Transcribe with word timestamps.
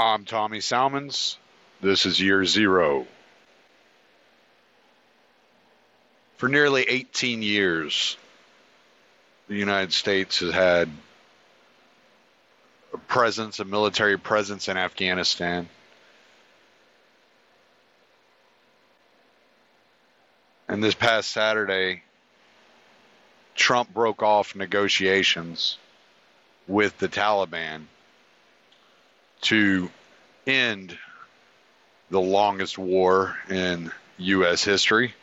I'm 0.00 0.24
Tommy 0.24 0.60
Salmons. 0.60 1.38
This 1.80 2.06
is 2.06 2.20
year 2.20 2.44
zero. 2.44 3.04
For 6.36 6.48
nearly 6.48 6.84
18 6.84 7.42
years, 7.42 8.16
the 9.48 9.56
United 9.56 9.92
States 9.92 10.38
has 10.38 10.52
had 10.54 10.88
a 12.94 12.98
presence, 12.98 13.58
a 13.58 13.64
military 13.64 14.16
presence 14.16 14.68
in 14.68 14.76
Afghanistan. 14.76 15.68
And 20.68 20.80
this 20.80 20.94
past 20.94 21.28
Saturday, 21.32 22.04
Trump 23.56 23.92
broke 23.92 24.22
off 24.22 24.54
negotiations 24.54 25.76
with 26.68 26.96
the 26.98 27.08
Taliban 27.08 27.86
to 29.42 29.90
end 30.46 30.96
the 32.10 32.20
longest 32.20 32.78
war 32.78 33.36
in 33.48 33.92
U.S. 34.18 34.64
history. 34.64 35.14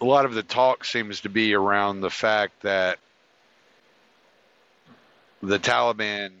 A 0.00 0.04
lot 0.04 0.24
of 0.24 0.34
the 0.34 0.42
talk 0.42 0.84
seems 0.84 1.22
to 1.22 1.28
be 1.28 1.54
around 1.54 2.00
the 2.00 2.10
fact 2.10 2.62
that 2.62 2.98
the 5.42 5.58
Taliban 5.58 6.32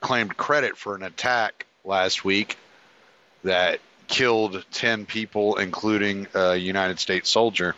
claimed 0.00 0.36
credit 0.36 0.76
for 0.76 0.94
an 0.94 1.02
attack 1.02 1.66
last 1.84 2.24
week 2.24 2.56
that 3.42 3.80
killed 4.06 4.64
10 4.72 5.06
people, 5.06 5.56
including 5.56 6.26
a 6.34 6.54
United 6.56 6.98
States 6.98 7.30
soldier. 7.30 7.74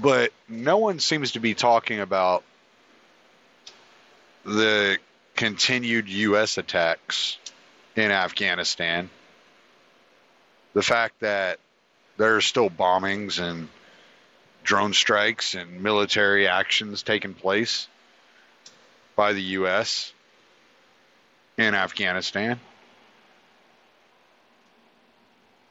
But 0.00 0.32
no 0.48 0.78
one 0.78 0.98
seems 0.98 1.32
to 1.32 1.40
be 1.40 1.54
talking 1.54 2.00
about 2.00 2.44
the 4.44 4.98
continued 5.36 6.08
U.S. 6.08 6.58
attacks 6.58 7.38
in 7.96 8.10
Afghanistan. 8.10 9.10
The 10.74 10.82
fact 10.82 11.20
that 11.20 11.58
there 12.16 12.36
are 12.36 12.40
still 12.40 12.70
bombings 12.70 13.40
and 13.40 13.68
drone 14.64 14.92
strikes 14.92 15.54
and 15.54 15.82
military 15.82 16.48
actions 16.48 17.02
taking 17.02 17.34
place 17.34 17.88
by 19.16 19.32
the 19.32 19.42
U.S. 19.42 20.12
in 21.58 21.74
Afghanistan. 21.74 22.60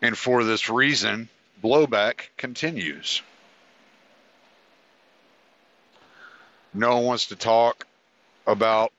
And 0.02 0.18
for 0.18 0.44
this 0.44 0.70
reason, 0.70 1.30
blowback 1.64 2.28
continues. 2.38 3.22
No 6.74 6.96
one 6.96 7.06
wants 7.06 7.28
to 7.28 7.36
talk 7.36 7.86
about 8.48 8.92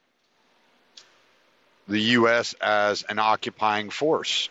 the 1.88 2.00
U.S. 2.00 2.54
as 2.60 3.02
an 3.08 3.18
occupying 3.18 3.90
force, 3.90 4.48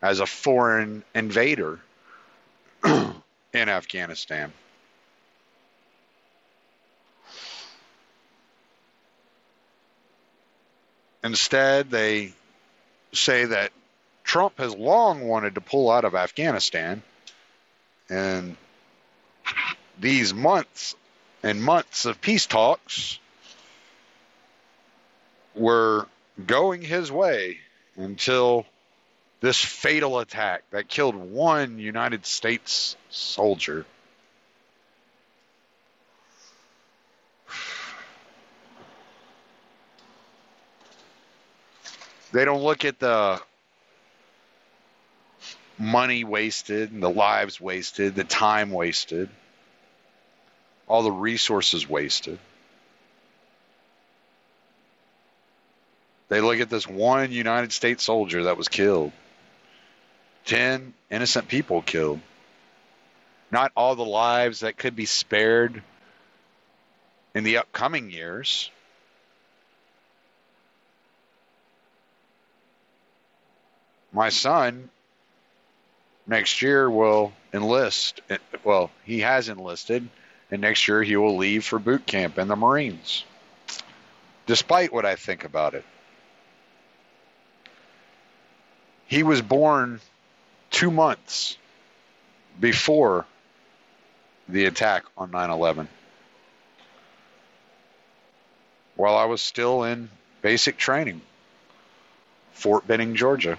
as 0.00 0.20
a 0.20 0.26
foreign 0.26 1.04
invader 1.14 1.80
in 2.84 3.14
Afghanistan. 3.54 4.52
Instead, 11.22 11.90
they 11.90 12.34
say 13.12 13.46
that 13.46 13.72
Trump 14.24 14.58
has 14.58 14.74
long 14.74 15.26
wanted 15.26 15.54
to 15.54 15.60
pull 15.60 15.90
out 15.90 16.04
of 16.04 16.14
Afghanistan, 16.14 17.02
and 18.10 18.56
these 19.98 20.34
months 20.34 20.94
and 21.44 21.62
months 21.62 22.06
of 22.06 22.22
peace 22.22 22.46
talks 22.46 23.18
were 25.54 26.08
going 26.46 26.80
his 26.80 27.12
way 27.12 27.58
until 27.96 28.64
this 29.42 29.62
fatal 29.62 30.20
attack 30.20 30.62
that 30.70 30.88
killed 30.88 31.14
one 31.14 31.78
United 31.78 32.24
States 32.24 32.96
soldier. 33.10 33.84
They 42.32 42.46
don't 42.46 42.62
look 42.62 42.86
at 42.86 42.98
the 42.98 43.40
money 45.78 46.24
wasted 46.24 46.90
and 46.90 47.02
the 47.02 47.10
lives 47.10 47.60
wasted, 47.60 48.14
the 48.14 48.24
time 48.24 48.70
wasted 48.70 49.28
all 50.88 51.02
the 51.02 51.12
resources 51.12 51.88
wasted. 51.88 52.38
They 56.28 56.40
look 56.40 56.60
at 56.60 56.70
this 56.70 56.86
one 56.86 57.32
United 57.32 57.72
States 57.72 58.02
soldier 58.02 58.44
that 58.44 58.56
was 58.56 58.68
killed, 58.68 59.12
10 60.46 60.94
innocent 61.10 61.48
people 61.48 61.82
killed, 61.82 62.20
not 63.50 63.72
all 63.76 63.94
the 63.94 64.04
lives 64.04 64.60
that 64.60 64.76
could 64.76 64.96
be 64.96 65.06
spared 65.06 65.82
in 67.34 67.44
the 67.44 67.58
upcoming 67.58 68.10
years. 68.10 68.70
My 74.12 74.28
son 74.28 74.90
next 76.26 76.62
year 76.62 76.88
will 76.88 77.32
enlist. 77.52 78.20
Well, 78.62 78.90
he 79.04 79.20
has 79.20 79.48
enlisted 79.48 80.08
and 80.50 80.60
next 80.60 80.86
year 80.88 81.02
he 81.02 81.16
will 81.16 81.36
leave 81.36 81.64
for 81.64 81.78
boot 81.78 82.06
camp 82.06 82.38
in 82.38 82.48
the 82.48 82.56
Marines, 82.56 83.24
despite 84.46 84.92
what 84.92 85.04
I 85.04 85.16
think 85.16 85.44
about 85.44 85.74
it. 85.74 85.84
He 89.06 89.22
was 89.22 89.42
born 89.42 90.00
two 90.70 90.90
months 90.90 91.56
before 92.58 93.26
the 94.48 94.66
attack 94.66 95.04
on 95.16 95.30
9 95.30 95.50
11 95.50 95.88
while 98.96 99.16
I 99.16 99.24
was 99.24 99.42
still 99.42 99.84
in 99.84 100.08
basic 100.42 100.76
training, 100.76 101.20
Fort 102.52 102.86
Benning, 102.86 103.16
Georgia. 103.16 103.58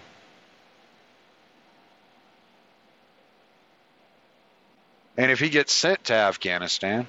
And 5.17 5.31
if 5.31 5.39
he 5.39 5.49
gets 5.49 5.71
sent 5.71 6.05
to 6.05 6.13
Afghanistan, 6.13 7.07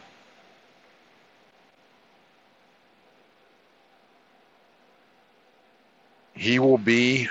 he 6.34 6.58
will 6.58 6.78
be 6.78 7.28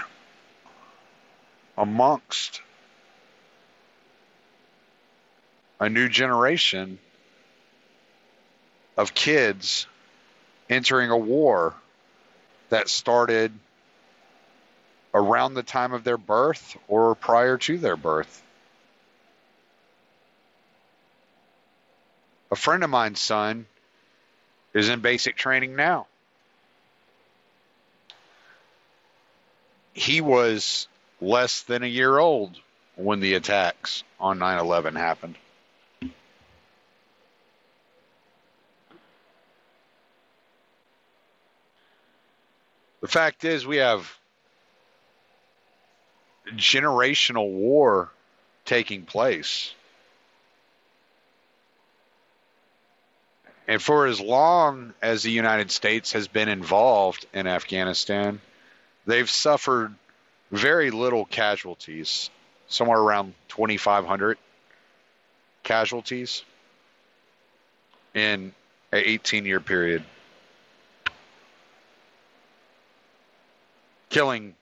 amongst 1.77 2.61
a 5.79 5.89
new 5.89 6.09
generation 6.09 6.99
of 8.97 9.13
kids 9.13 9.87
entering 10.69 11.09
a 11.09 11.17
war 11.17 11.73
that 12.69 12.89
started 12.89 13.51
around 15.13 15.53
the 15.53 15.63
time 15.63 15.93
of 15.93 16.03
their 16.03 16.17
birth 16.17 16.75
or 16.87 17.15
prior 17.15 17.57
to 17.57 17.77
their 17.77 17.95
birth. 17.95 18.41
A 22.51 22.55
friend 22.55 22.83
of 22.83 22.89
mine's 22.89 23.19
son 23.19 23.65
is 24.73 24.89
in 24.89 24.99
basic 24.99 25.35
training 25.35 25.75
now. 25.75 26.07
He 29.93 30.21
was 30.21 30.87
less 31.21 31.61
than 31.61 31.83
a 31.83 31.87
year 31.87 32.17
old 32.17 32.59
when 32.95 33.19
the 33.19 33.33
attacks 33.33 34.03
on 34.19 34.39
9 34.39 34.59
11 34.59 34.95
happened. 34.95 35.35
The 43.01 43.11
fact 43.11 43.45
is, 43.45 43.67
we 43.67 43.77
have 43.77 44.17
generational 46.53 47.51
war 47.51 48.09
taking 48.65 49.05
place. 49.05 49.73
And 53.67 53.81
for 53.81 54.05
as 54.05 54.21
long 54.21 54.93
as 55.01 55.23
the 55.23 55.31
United 55.31 55.71
States 55.71 56.11
has 56.11 56.27
been 56.27 56.49
involved 56.49 57.25
in 57.33 57.47
Afghanistan, 57.47 58.39
they've 59.05 59.29
suffered 59.29 59.93
very 60.51 60.91
little 60.91 61.25
casualties, 61.25 62.29
somewhere 62.67 62.99
around 62.99 63.33
2,500 63.49 64.37
casualties 65.63 66.43
in 68.13 68.53
an 68.91 69.03
18 69.03 69.45
year 69.45 69.59
period. 69.59 70.03
Killing 74.09 74.55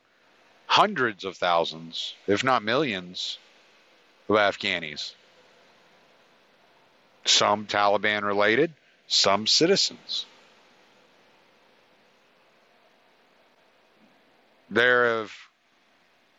hundreds 0.65 1.25
of 1.25 1.35
thousands, 1.35 2.15
if 2.25 2.44
not 2.44 2.63
millions, 2.63 3.38
of 4.29 4.38
Afghanis. 4.38 5.13
some 7.25 7.67
Taliban 7.67 8.23
related, 8.23 8.73
some 9.13 9.48
citizens. 9.48 10.25
There 14.69 15.18
have 15.18 15.31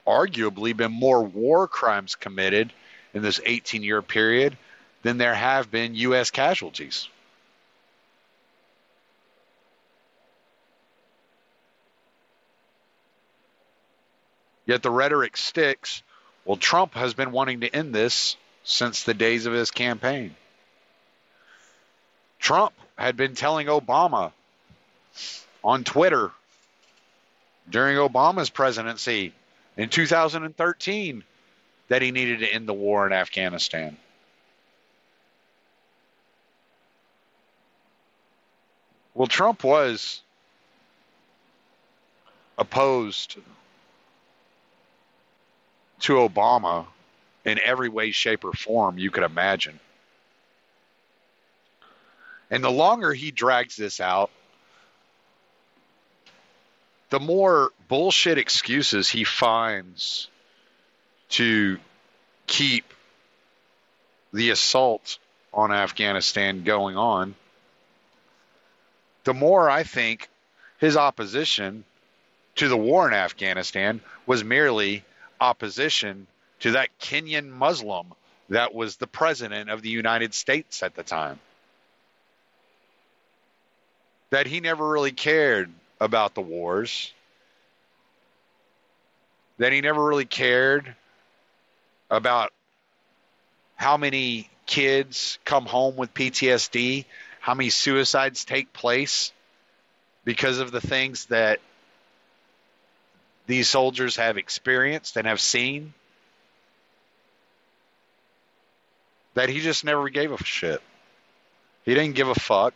arguably 0.07 0.77
been 0.77 0.93
more 0.93 1.23
war 1.23 1.69
crimes 1.69 2.15
committed 2.17 2.73
in 3.15 3.23
this 3.23 3.41
18 3.45 3.83
year 3.83 4.03
period 4.03 4.57
than 5.03 5.19
there 5.19 5.35
have 5.35 5.71
been 5.71 5.95
U.S. 5.95 6.31
casualties. 6.31 7.09
Yet 14.67 14.83
the 14.83 14.91
rhetoric 14.91 15.37
sticks. 15.37 16.03
Well, 16.45 16.57
Trump 16.57 16.95
has 16.95 17.15
been 17.15 17.33
wanting 17.33 17.61
to 17.61 17.75
end 17.75 17.95
this 17.95 18.37
since 18.65 19.05
the 19.05 19.15
days 19.15 19.47
of 19.47 19.53
his 19.53 19.71
campaign. 19.71 20.35
Trump 22.45 22.75
had 22.99 23.17
been 23.17 23.35
telling 23.35 23.69
Obama 23.69 24.31
on 25.65 25.83
Twitter 25.83 26.31
during 27.71 27.97
Obama's 27.97 28.51
presidency 28.51 29.33
in 29.79 29.89
2013 29.89 31.25
that 31.89 32.03
he 32.03 32.11
needed 32.11 32.41
to 32.41 32.47
end 32.47 32.69
the 32.69 32.75
war 32.75 33.07
in 33.07 33.15
Afghanistan. 33.15 33.97
Well, 39.15 39.27
Trump 39.27 39.65
was 39.65 40.21
opposed 42.59 43.39
to 46.01 46.13
Obama 46.13 46.85
in 47.47 47.59
every 47.65 47.89
way, 47.89 48.11
shape, 48.11 48.45
or 48.45 48.53
form 48.53 48.99
you 48.99 49.11
could 49.11 49.25
imagine. 49.25 49.81
And 52.55 52.63
the 52.63 52.71
longer 52.71 53.13
he 53.13 53.33
drags 53.33 53.75
this 53.75 54.01
out, 54.01 54.31
the 57.11 57.19
more 57.19 57.73
bullshit 57.89 58.39
excuses 58.39 59.09
he 59.09 59.25
finds 59.25 60.29
to 61.31 61.81
keep 62.47 62.85
the 64.33 64.51
assault 64.51 65.19
on 65.53 65.73
Afghanistan 65.73 66.63
going 66.63 66.97
on, 66.97 67.35
the 69.25 69.35
more 69.35 69.69
I 69.69 69.83
think 69.83 70.29
his 70.79 70.97
opposition 70.97 71.83
to 72.55 72.69
the 72.69 72.77
war 72.77 73.09
in 73.09 73.15
Afghanistan 73.15 74.01
was 74.27 74.45
merely 74.45 75.05
opposition 75.41 76.29
to 76.61 76.71
that 76.71 76.97
Kenyan 77.01 77.51
Muslim 77.51 78.15
that 78.49 78.73
was 78.73 78.97
the 78.97 79.09
president 79.09 79.71
of 79.71 79.83
the 79.83 79.91
United 79.91 80.35
States 80.35 80.85
at 80.85 80.95
the 80.95 81.03
time. 81.03 81.41
That 84.35 84.49
he 84.49 84.59
never 84.59 84.85
really 84.89 85.13
cared 85.13 85.71
about 86.01 86.35
the 86.35 86.41
wars, 86.41 87.13
that 89.59 89.73
he 89.73 89.81
never 89.81 90.05
really 90.05 90.25
cared 90.25 90.97
about 92.11 92.53
how 93.77 93.97
many 93.97 94.51
kids 94.67 95.39
come 95.45 95.67
home 95.67 95.95
with 95.95 96.13
PTSD, 96.13 97.05
how 97.39 97.55
many 97.55 97.71
suicides 97.71 98.45
take 98.45 98.73
place 98.73 99.31
because 100.25 100.59
of 100.59 100.73
the 100.73 100.81
things 100.81 101.27
that 101.27 101.61
these 103.47 103.71
soldiers 103.71 104.17
have 104.17 104.37
experienced 104.37 105.17
and 105.17 105.29
have 105.29 105.41
seen. 105.41 105.95
That 109.35 109.49
he 109.49 109.61
just 109.61 109.85
never 109.85 110.09
gave 110.09 110.33
a 110.33 110.43
shit. 110.43 110.83
He 111.85 111.95
didn't 111.95 112.17
give 112.17 112.29
a 112.29 112.35
fuck 112.35 112.75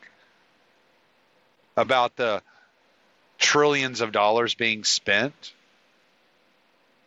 about 1.78 2.16
the 2.16 2.42
trillions 3.38 4.00
of 4.00 4.10
dollars 4.10 4.54
being 4.54 4.82
spent. 4.82 5.52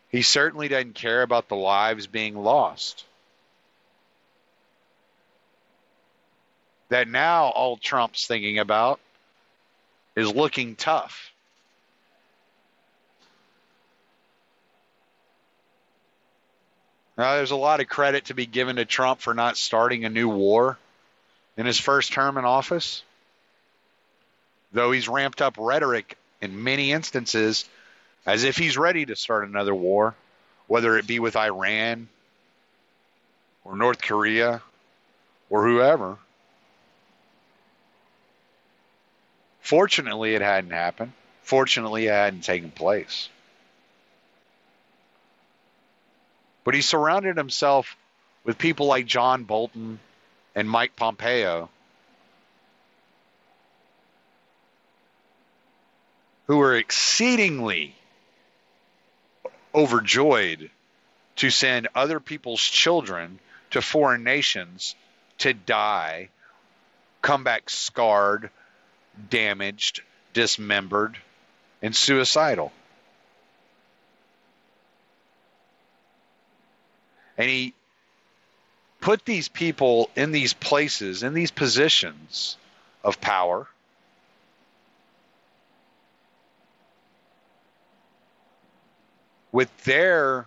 He 0.08 0.22
certainly 0.22 0.68
doesn't 0.68 0.94
care 0.94 1.22
about 1.22 1.48
the 1.48 1.56
lives 1.56 2.06
being 2.06 2.34
lost. 2.34 3.04
That 6.88 7.06
now 7.06 7.44
all 7.44 7.76
Trump's 7.76 8.26
thinking 8.26 8.58
about 8.58 8.98
is 10.16 10.34
looking 10.34 10.74
tough. 10.74 11.30
Now, 17.18 17.36
there's 17.36 17.50
a 17.50 17.56
lot 17.56 17.80
of 17.80 17.88
credit 17.88 18.26
to 18.26 18.34
be 18.34 18.46
given 18.46 18.76
to 18.76 18.86
Trump 18.86 19.20
for 19.20 19.34
not 19.34 19.58
starting 19.58 20.06
a 20.06 20.10
new 20.10 20.30
war 20.30 20.78
in 21.58 21.66
his 21.66 21.78
first 21.78 22.12
term 22.12 22.38
in 22.38 22.46
office. 22.46 23.02
Though 24.72 24.92
he's 24.92 25.08
ramped 25.08 25.42
up 25.42 25.56
rhetoric 25.58 26.16
in 26.40 26.64
many 26.64 26.92
instances 26.92 27.68
as 28.24 28.44
if 28.44 28.56
he's 28.56 28.78
ready 28.78 29.06
to 29.06 29.16
start 29.16 29.46
another 29.46 29.74
war, 29.74 30.14
whether 30.66 30.96
it 30.96 31.06
be 31.06 31.18
with 31.18 31.36
Iran 31.36 32.08
or 33.64 33.76
North 33.76 34.00
Korea 34.00 34.62
or 35.50 35.66
whoever. 35.66 36.16
Fortunately, 39.60 40.34
it 40.34 40.42
hadn't 40.42 40.70
happened. 40.70 41.12
Fortunately, 41.42 42.06
it 42.06 42.12
hadn't 42.12 42.44
taken 42.44 42.70
place. 42.70 43.28
But 46.64 46.74
he 46.74 46.80
surrounded 46.80 47.36
himself 47.36 47.96
with 48.44 48.58
people 48.58 48.86
like 48.86 49.06
John 49.06 49.44
Bolton 49.44 49.98
and 50.54 50.68
Mike 50.68 50.96
Pompeo, 50.96 51.68
who 56.46 56.58
were 56.58 56.76
exceedingly 56.76 57.94
overjoyed 59.74 60.70
to 61.36 61.50
send 61.50 61.88
other 61.94 62.20
people's 62.20 62.62
children 62.62 63.38
to 63.70 63.80
foreign 63.80 64.22
nations 64.22 64.94
to 65.38 65.54
die, 65.54 66.28
come 67.22 67.42
back 67.44 67.70
scarred, 67.70 68.50
damaged, 69.30 70.02
dismembered, 70.34 71.16
and 71.80 71.96
suicidal. 71.96 72.72
And 77.38 77.48
he 77.48 77.74
put 79.00 79.24
these 79.24 79.48
people 79.48 80.10
in 80.14 80.32
these 80.32 80.52
places, 80.52 81.22
in 81.22 81.34
these 81.34 81.50
positions 81.50 82.56
of 83.02 83.20
power. 83.20 83.66
With 89.52 89.84
their 89.84 90.46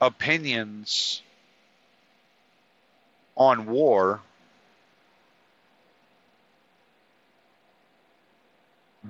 opinions 0.00 1.22
on 3.36 3.66
war 3.66 4.20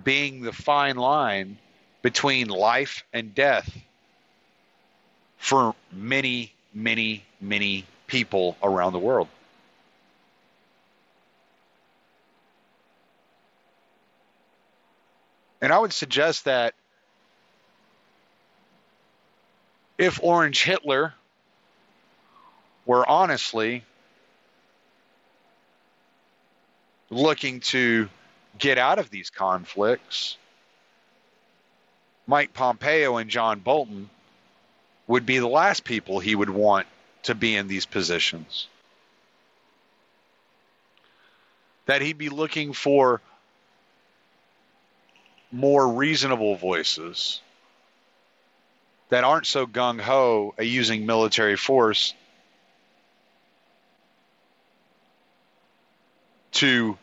being 0.05 0.43
the 0.43 0.53
fine 0.53 0.97
line 0.97 1.59
between 2.03 2.49
life 2.49 3.05
and 3.13 3.35
death 3.35 3.77
for 5.39 5.75
many, 5.91 6.53
many, 6.75 7.25
many 7.41 7.85
people 8.07 8.57
around 8.63 8.93
the 8.93 8.99
world. 8.99 9.29
And 15.61 15.73
I 15.73 15.79
would 15.79 15.93
suggest 15.93 16.45
that 16.45 16.75
if 19.99 20.23
Orange 20.23 20.63
Hitler 20.63 21.13
were 22.87 23.07
honestly 23.07 23.85
looking 27.11 27.61
to 27.61 28.09
get 28.59 28.79
out 28.79 28.99
of 28.99 29.11
these 29.11 29.29
conflicts, 29.29 30.37
Mike 32.27 32.55
Pompeo 32.55 33.17
and 33.17 33.29
John 33.29 33.59
Bolton 33.59 34.09
would 35.09 35.27
be 35.27 35.39
the 35.39 35.49
last 35.49 35.85
people 35.85 36.21
he 36.21 36.35
would 36.35 36.51
want 36.51 36.87
to 37.25 37.35
be 37.35 37.57
in 37.57 37.67
these 37.67 37.87
positions. 37.87 38.69
That 41.87 42.03
he'd 42.03 42.19
be 42.19 42.29
looking 42.29 42.73
for 42.73 43.21
more 45.51 45.89
reasonable 45.89 46.57
voices 46.57 47.41
that 49.09 49.25
aren't 49.25 49.47
so 49.47 49.67
gung 49.67 50.01
ho 50.01 50.55
at 50.59 50.63
uh, 50.63 50.65
using 50.65 51.07
military 51.07 51.57
force 51.57 52.15
to 56.53 56.97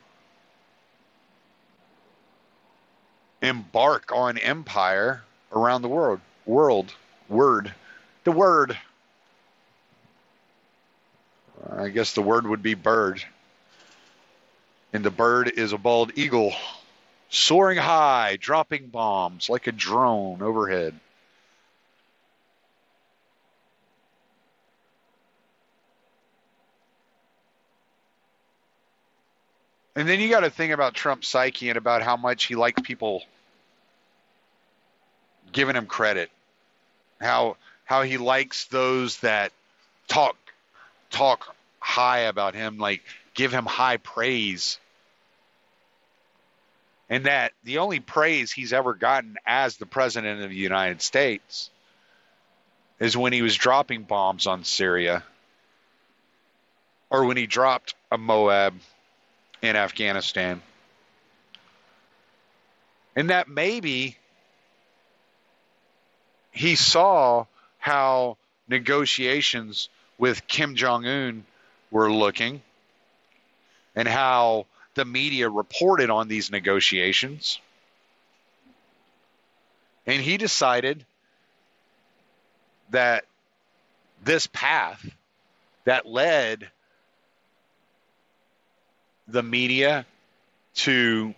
embark 3.42 4.12
on 4.12 4.38
empire 4.38 5.24
around 5.52 5.82
the 5.82 5.88
world 5.88 6.20
world 6.46 6.94
word 7.30 7.74
the 8.24 8.32
word 8.32 8.78
I 11.78 11.90
guess 11.90 12.14
the 12.14 12.22
word 12.22 12.46
would 12.48 12.62
be 12.62 12.74
bird. 12.74 13.24
And 14.94 15.04
the 15.04 15.12
bird 15.12 15.52
is 15.58 15.74
a 15.74 15.78
bald 15.78 16.12
eagle 16.16 16.54
soaring 17.30 17.78
high, 17.78 18.38
dropping 18.40 18.88
bombs 18.88 19.50
like 19.50 19.68
a 19.68 19.72
drone 19.72 20.42
overhead. 20.42 21.00
And 29.96 30.10
then 30.10 30.20
you 30.20 30.30
got 30.30 30.42
to 30.42 30.50
think 30.50 30.74
about 30.74 30.94
Trump's 30.94 31.28
psyche 31.28 31.70
and 31.70 31.78
about 31.78 32.02
how 32.02 32.18
much 32.18 32.46
he 32.46 32.56
likes 32.56 32.82
people 32.82 33.24
giving 35.52 35.76
him 35.76 35.86
credit. 35.86 36.30
How 37.22 37.56
how 37.86 38.02
he 38.02 38.18
likes 38.18 38.66
those 38.66 39.18
that 39.20 39.54
talk 40.08 40.36
talk 41.12 41.56
high 41.80 42.20
about 42.20 42.56
him, 42.56 42.78
like 42.78 43.02
give 43.34 43.54
him 43.54 43.66
high 43.66 43.98
praise. 43.98 44.80
And 47.10 47.26
that 47.26 47.54
the 47.64 47.78
only 47.78 48.00
praise 48.00 48.52
he's 48.52 48.74
ever 48.74 48.96
gotten 48.96 49.38
as 49.46 49.78
the 49.78 49.86
president 49.86 50.42
of 50.42 50.50
the 50.50 50.56
United 50.56 51.02
States 51.02 51.70
is 53.00 53.16
when 53.16 53.32
he 53.32 53.44
was 53.44 53.56
dropping 53.56 54.04
bombs 54.04 54.48
on 54.48 54.64
Syria 54.64 55.24
or 57.10 57.26
when 57.26 57.38
he 57.38 57.46
dropped 57.46 57.94
a 58.12 58.18
Moab 58.18 58.74
in 59.66 59.76
Afghanistan. 59.76 60.62
And 63.16 63.30
that 63.30 63.48
maybe 63.48 64.18
he 66.52 66.76
saw 66.76 67.46
how 67.78 68.38
negotiations 68.68 69.90
with 70.18 70.48
Kim 70.48 70.76
Jong 70.76 71.06
un 71.06 71.46
were 71.92 72.12
looking 72.12 72.62
and 73.96 74.08
how 74.08 74.66
the 74.96 75.06
media 75.06 75.50
reported 75.50 76.10
on 76.10 76.28
these 76.28 76.52
negotiations. 76.52 77.60
And 80.06 80.22
he 80.22 80.38
decided 80.38 81.06
that 82.92 83.26
this 84.24 84.48
path 84.48 85.06
that 85.86 86.06
led 86.06 86.70
the 89.28 89.44
media 89.44 90.06
to 90.76 91.34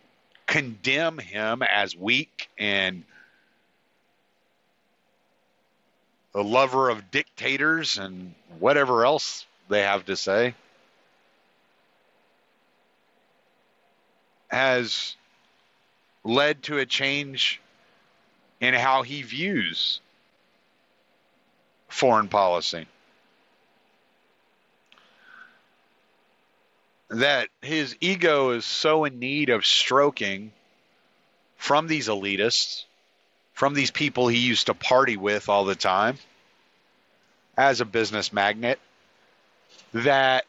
condemn 0.45 1.17
him 1.17 1.61
as 1.61 1.95
weak 1.95 2.49
and 2.57 3.03
a 6.33 6.41
lover 6.41 6.89
of 6.89 7.11
dictators 7.11 7.97
and 7.97 8.33
whatever 8.59 9.05
else 9.05 9.45
they 9.69 9.81
have 9.81 10.05
to 10.05 10.15
say 10.15 10.53
has 14.49 15.15
led 16.23 16.63
to 16.63 16.77
a 16.77 16.85
change 16.85 17.59
in 18.61 18.73
how 18.73 19.03
he 19.03 19.21
views 19.21 19.99
foreign 21.87 22.27
policy. 22.27 22.87
That 27.09 27.49
his 27.61 27.95
ego 28.01 28.51
is 28.51 28.65
so 28.65 29.05
in 29.05 29.19
need 29.19 29.49
of 29.49 29.65
stroking 29.65 30.51
from 31.55 31.87
these 31.87 32.07
elitists, 32.07 32.83
from 33.53 33.73
these 33.73 33.91
people 33.91 34.27
he 34.27 34.39
used 34.39 34.67
to 34.67 34.73
party 34.73 35.17
with 35.17 35.49
all 35.49 35.65
the 35.65 35.75
time 35.75 36.17
as 37.57 37.81
a 37.81 37.85
business 37.85 38.31
magnet, 38.31 38.79
that 39.93 40.45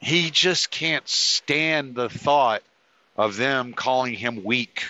he 0.00 0.30
just 0.30 0.70
can't 0.70 1.08
stand 1.08 1.94
the 1.94 2.08
thought 2.08 2.62
of 3.16 3.36
them 3.36 3.72
calling 3.72 4.14
him 4.14 4.42
weak. 4.42 4.84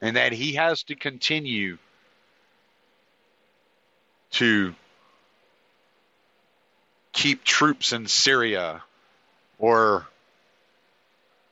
And 0.00 0.16
that 0.16 0.32
he 0.32 0.54
has 0.54 0.82
to 0.84 0.94
continue 0.94 1.78
to 4.34 4.74
keep 7.12 7.44
troops 7.44 7.92
in 7.92 8.06
Syria 8.06 8.82
or 9.58 10.06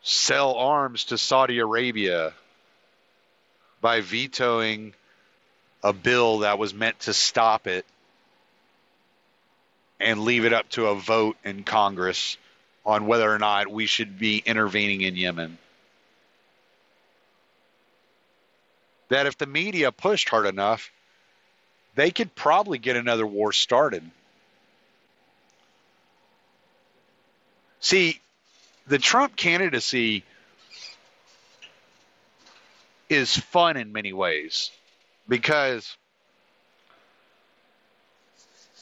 sell 0.03 0.55
arms 0.55 1.05
to 1.05 1.19
Saudi 1.19 1.61
Arabia 1.61 2.33
by 3.81 4.01
vetoing 4.01 4.95
a 5.83 5.93
bill 5.93 6.41
that 6.41 6.59
was 6.59 6.75
meant 6.75 6.99
to 7.01 7.13
stop 7.13 7.67
it 7.67 7.87
and 10.01 10.21
leave 10.21 10.45
it 10.45 10.53
up 10.53 10.69
to 10.71 10.89
a 10.89 10.95
vote 10.97 11.37
in 11.45 11.63
Congress 11.63 12.37
on 12.85 13.07
whether 13.07 13.33
or 13.33 13.39
not 13.39 13.71
we 13.71 13.87
should 13.87 14.19
be 14.19 14.39
intervening 14.45 15.03
in 15.03 15.15
Yemen. 15.15 15.57
That 19.09 19.27
if 19.27 19.39
the 19.39 19.47
media 19.47 19.93
pushed 19.93 20.29
hard 20.29 20.47
enough, 20.47 20.91
they 21.95 22.11
could 22.11 22.35
probably 22.35 22.79
get 22.79 22.97
another 22.97 23.27
war 23.27 23.53
started. 23.53 24.03
See, 27.81 28.21
the 28.87 28.99
Trump 28.99 29.37
candidacy 29.37 30.25
is 33.09 33.37
fun 33.37 33.77
in 33.77 33.93
many 33.93 34.13
ways 34.13 34.71
because 35.29 35.97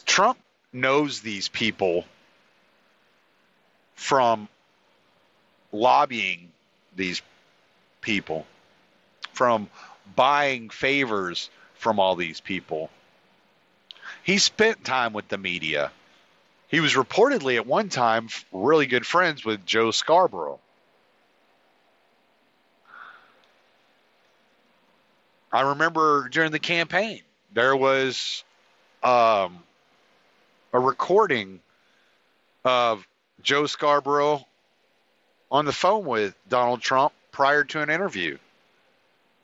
Trump 0.04 0.38
knows 0.72 1.20
these 1.20 1.48
people 1.48 2.04
from 3.94 4.48
lobbying 5.72 6.50
these 6.96 7.22
people, 8.00 8.46
from 9.32 9.68
buying 10.14 10.70
favors 10.70 11.50
from 11.74 11.98
all 11.98 12.16
these 12.16 12.40
people. 12.40 12.90
He 14.30 14.38
spent 14.38 14.84
time 14.84 15.12
with 15.12 15.26
the 15.26 15.38
media. 15.38 15.90
He 16.68 16.78
was 16.78 16.94
reportedly 16.94 17.56
at 17.56 17.66
one 17.66 17.88
time 17.88 18.28
really 18.52 18.86
good 18.86 19.04
friends 19.04 19.44
with 19.44 19.66
Joe 19.66 19.90
Scarborough. 19.90 20.60
I 25.52 25.62
remember 25.62 26.28
during 26.28 26.52
the 26.52 26.60
campaign, 26.60 27.22
there 27.54 27.74
was 27.74 28.44
um, 29.02 29.64
a 30.72 30.78
recording 30.78 31.58
of 32.64 33.04
Joe 33.42 33.66
Scarborough 33.66 34.46
on 35.50 35.64
the 35.64 35.72
phone 35.72 36.04
with 36.04 36.36
Donald 36.48 36.82
Trump 36.82 37.12
prior 37.32 37.64
to 37.64 37.82
an 37.82 37.90
interview. 37.90 38.38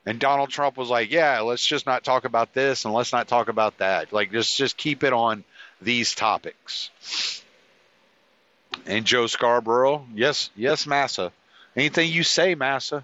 And 0.07 0.21
Donald 0.21 0.49
Trump 0.49 0.77
was 0.77 0.89
like, 0.89 1.11
"Yeah, 1.11 1.41
let's 1.41 1.67
just 1.67 1.85
not 1.85 2.05
talk 2.05 2.23
about 2.23 2.53
this 2.53 2.85
and 2.85 2.93
let's 2.93 3.11
not 3.11 3.27
talk 3.27 3.49
about 3.49 3.79
that. 3.79 4.13
Like 4.13 4.31
just 4.31 4.57
just 4.57 4.77
keep 4.77 5.03
it 5.03 5.11
on 5.11 5.43
these 5.81 6.15
topics." 6.15 6.89
And 8.85 9.03
Joe 9.03 9.27
Scarborough, 9.27 10.07
"Yes, 10.15 10.49
yes, 10.55 10.87
Massa. 10.87 11.33
Anything 11.75 12.09
you 12.09 12.23
say, 12.23 12.55
Massa. 12.55 13.03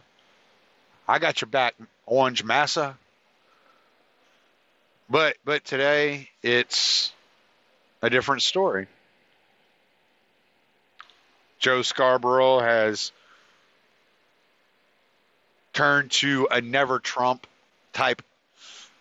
I 1.06 1.20
got 1.20 1.42
your 1.42 1.50
back, 1.50 1.76
Orange 2.06 2.46
Massa." 2.46 2.98
But 5.10 5.36
but 5.44 5.66
today 5.66 6.30
it's 6.42 7.12
a 8.02 8.10
different 8.10 8.44
story. 8.44 8.88
Joe 11.60 11.82
Scarborough 11.82 12.62
has 12.62 13.12
turn 15.74 16.10
to 16.10 16.48
a 16.50 16.62
never 16.62 17.00
Trump 17.00 17.48
type 17.92 18.22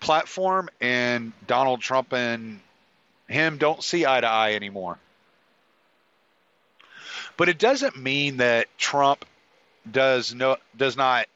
platform, 0.01 0.69
and 0.81 1.33
Donald 1.47 1.81
Trump 1.81 2.13
and 2.13 2.61
him 3.29 3.59
don't 3.59 3.83
see 3.83 4.05
eye 4.05 4.21
to 4.21 4.27
eye 4.27 4.55
anymore. 4.55 4.99
But 7.37 7.49
it 7.49 7.59
doesn't 7.59 7.97
mean 7.97 8.39
that 8.39 8.67
Trump 8.79 9.25
does 9.91 10.35
no 10.35 10.57
does 10.77 10.97
not 10.97 11.27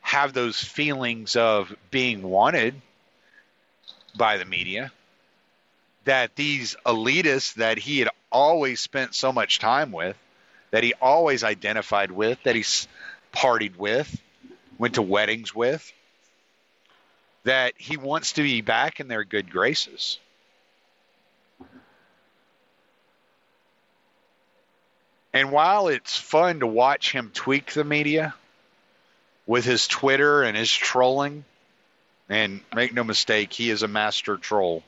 have 0.00 0.32
those 0.32 0.60
feelings 0.62 1.36
of 1.36 1.74
being 1.90 2.22
wanted 2.22 2.80
by 4.16 4.36
the 4.36 4.44
media. 4.44 4.92
That 6.04 6.34
these 6.34 6.76
elitists 6.84 7.54
that 7.54 7.78
he 7.78 8.00
had 8.00 8.08
always 8.30 8.80
spent 8.80 9.14
so 9.14 9.32
much 9.32 9.58
time 9.58 9.92
with, 9.92 10.16
that 10.70 10.82
he 10.82 10.94
always 10.94 11.44
identified 11.44 12.10
with, 12.10 12.42
that 12.42 12.56
he's 12.56 12.88
partied 13.32 13.76
with, 13.76 14.20
went 14.82 14.94
to 14.96 15.02
weddings 15.02 15.54
with, 15.54 15.92
that 17.44 17.72
he 17.76 17.96
wants 17.96 18.32
to 18.32 18.42
be 18.42 18.62
back 18.62 18.98
in 18.98 19.06
their 19.06 19.22
good 19.22 19.48
graces. 19.48 20.18
And 25.32 25.52
while 25.52 25.86
it's 25.86 26.16
fun 26.16 26.58
to 26.60 26.66
watch 26.66 27.12
him 27.12 27.30
tweak 27.32 27.72
the 27.74 27.84
media 27.84 28.34
with 29.46 29.64
his 29.64 29.86
Twitter 29.86 30.42
and 30.42 30.56
his 30.56 30.72
trolling 30.72 31.44
And 32.28 32.60
make 32.74 32.92
no 32.92 33.04
mistake, 33.04 33.52
he 33.52 33.70
is 33.70 33.84
a 33.84 33.88
master 33.88 34.36
troll. 34.36 34.82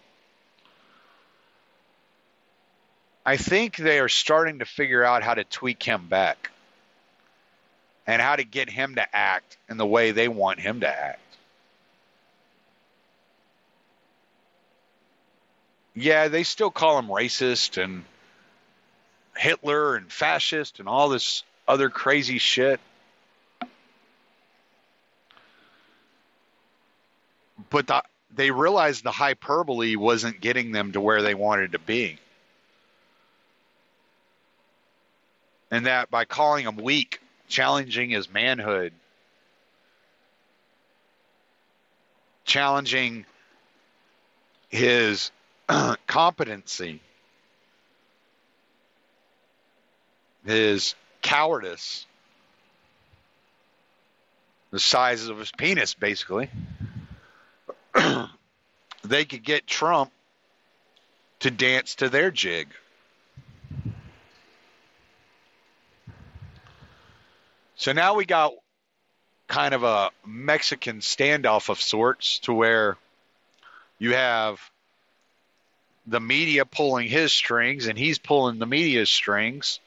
I 3.25 3.37
think 3.37 3.77
they 3.77 4.01
are 4.01 4.09
starting 4.09 4.59
to 4.59 4.65
figure 4.65 5.05
out 5.05 5.23
how 5.23 5.35
to 5.35 5.45
tweak 5.45 5.85
him 5.85 6.09
back 6.09 6.51
and 8.07 8.21
how 8.21 8.37
to 8.37 8.45
get 8.45 8.69
him 8.69 8.97
to 8.97 9.17
act 9.17 9.57
in 9.69 9.77
the 9.77 9.87
way 9.87 10.11
they 10.11 10.29
want 10.29 10.61
him 10.61 10.81
to 10.81 10.89
act. 10.89 11.21
Yeah, 15.95 16.29
they 16.29 16.43
still 16.43 16.71
call 16.71 16.99
him 16.99 17.07
racist 17.07 17.83
and 17.83 18.05
Hitler 19.37 19.97
and 19.97 20.11
fascist 20.11 20.81
and 20.81 20.89
all 20.89 21.09
this 21.09 21.45
other 21.67 21.89
crazy 21.89 22.39
shit. 22.39 22.81
But 27.71 27.87
the, 27.87 28.03
they 28.35 28.51
realized 28.51 29.05
the 29.05 29.13
hyperbole 29.13 29.97
wasn't 29.97 30.41
getting 30.41 30.73
them 30.73 30.93
to 30.93 31.01
where 31.01 31.23
they 31.23 31.35
wanted 31.35 31.73
to 31.73 31.79
be. 31.79 32.19
And 35.71 35.87
that 35.87 36.11
by 36.11 36.25
calling 36.25 36.67
him 36.67 36.77
weak, 36.77 37.21
challenging 37.55 38.11
his 38.11 38.29
manhood, 38.29 38.93
challenging 42.45 43.25
his 44.71 45.31
competency, 46.09 47.01
his 50.45 50.97
cowardice, 51.23 52.07
the 54.73 54.81
size 54.81 55.29
of 55.29 55.39
his 55.39 55.53
penis, 55.53 55.95
basically, 55.95 56.51
they 59.05 59.25
could 59.25 59.45
get 59.45 59.65
Trump 59.65 60.11
to 61.39 61.53
dance 61.53 61.95
to 61.95 62.09
their 62.09 62.33
jig. 62.33 62.67
So 67.77 67.93
now 67.93 68.15
we 68.15 68.25
got 68.25 68.53
kind 69.49 69.75
of 69.75 69.83
a 69.83 70.11
Mexican 70.25 71.01
standoff 71.01 71.69
of 71.69 71.81
sorts 71.81 72.39
to 72.41 72.53
where 72.53 72.97
you 73.99 74.15
have 74.15 74.61
the 76.07 76.21
media 76.21 76.65
pulling 76.65 77.09
his 77.09 77.33
strings 77.33 77.87
and 77.87 77.99
he's 77.99 78.19
pulling 78.19 78.59
the 78.59 78.67
media's 78.67 79.11
strings 79.11 79.81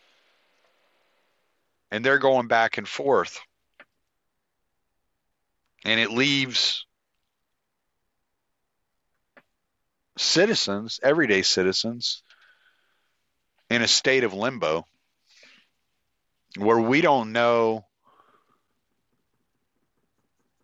and 1.91 2.03
they're 2.03 2.19
going 2.19 2.47
back 2.47 2.77
and 2.77 2.87
forth. 2.87 3.39
And 5.85 5.99
it 5.99 6.11
leaves 6.11 6.85
citizens, 10.17 10.99
everyday 11.01 11.43
citizens, 11.43 12.23
in 13.69 13.81
a 13.81 13.87
state 13.87 14.23
of 14.23 14.33
limbo 14.33 14.85
where 16.57 16.79
we 16.79 17.01
don't 17.01 17.31
know 17.31 17.85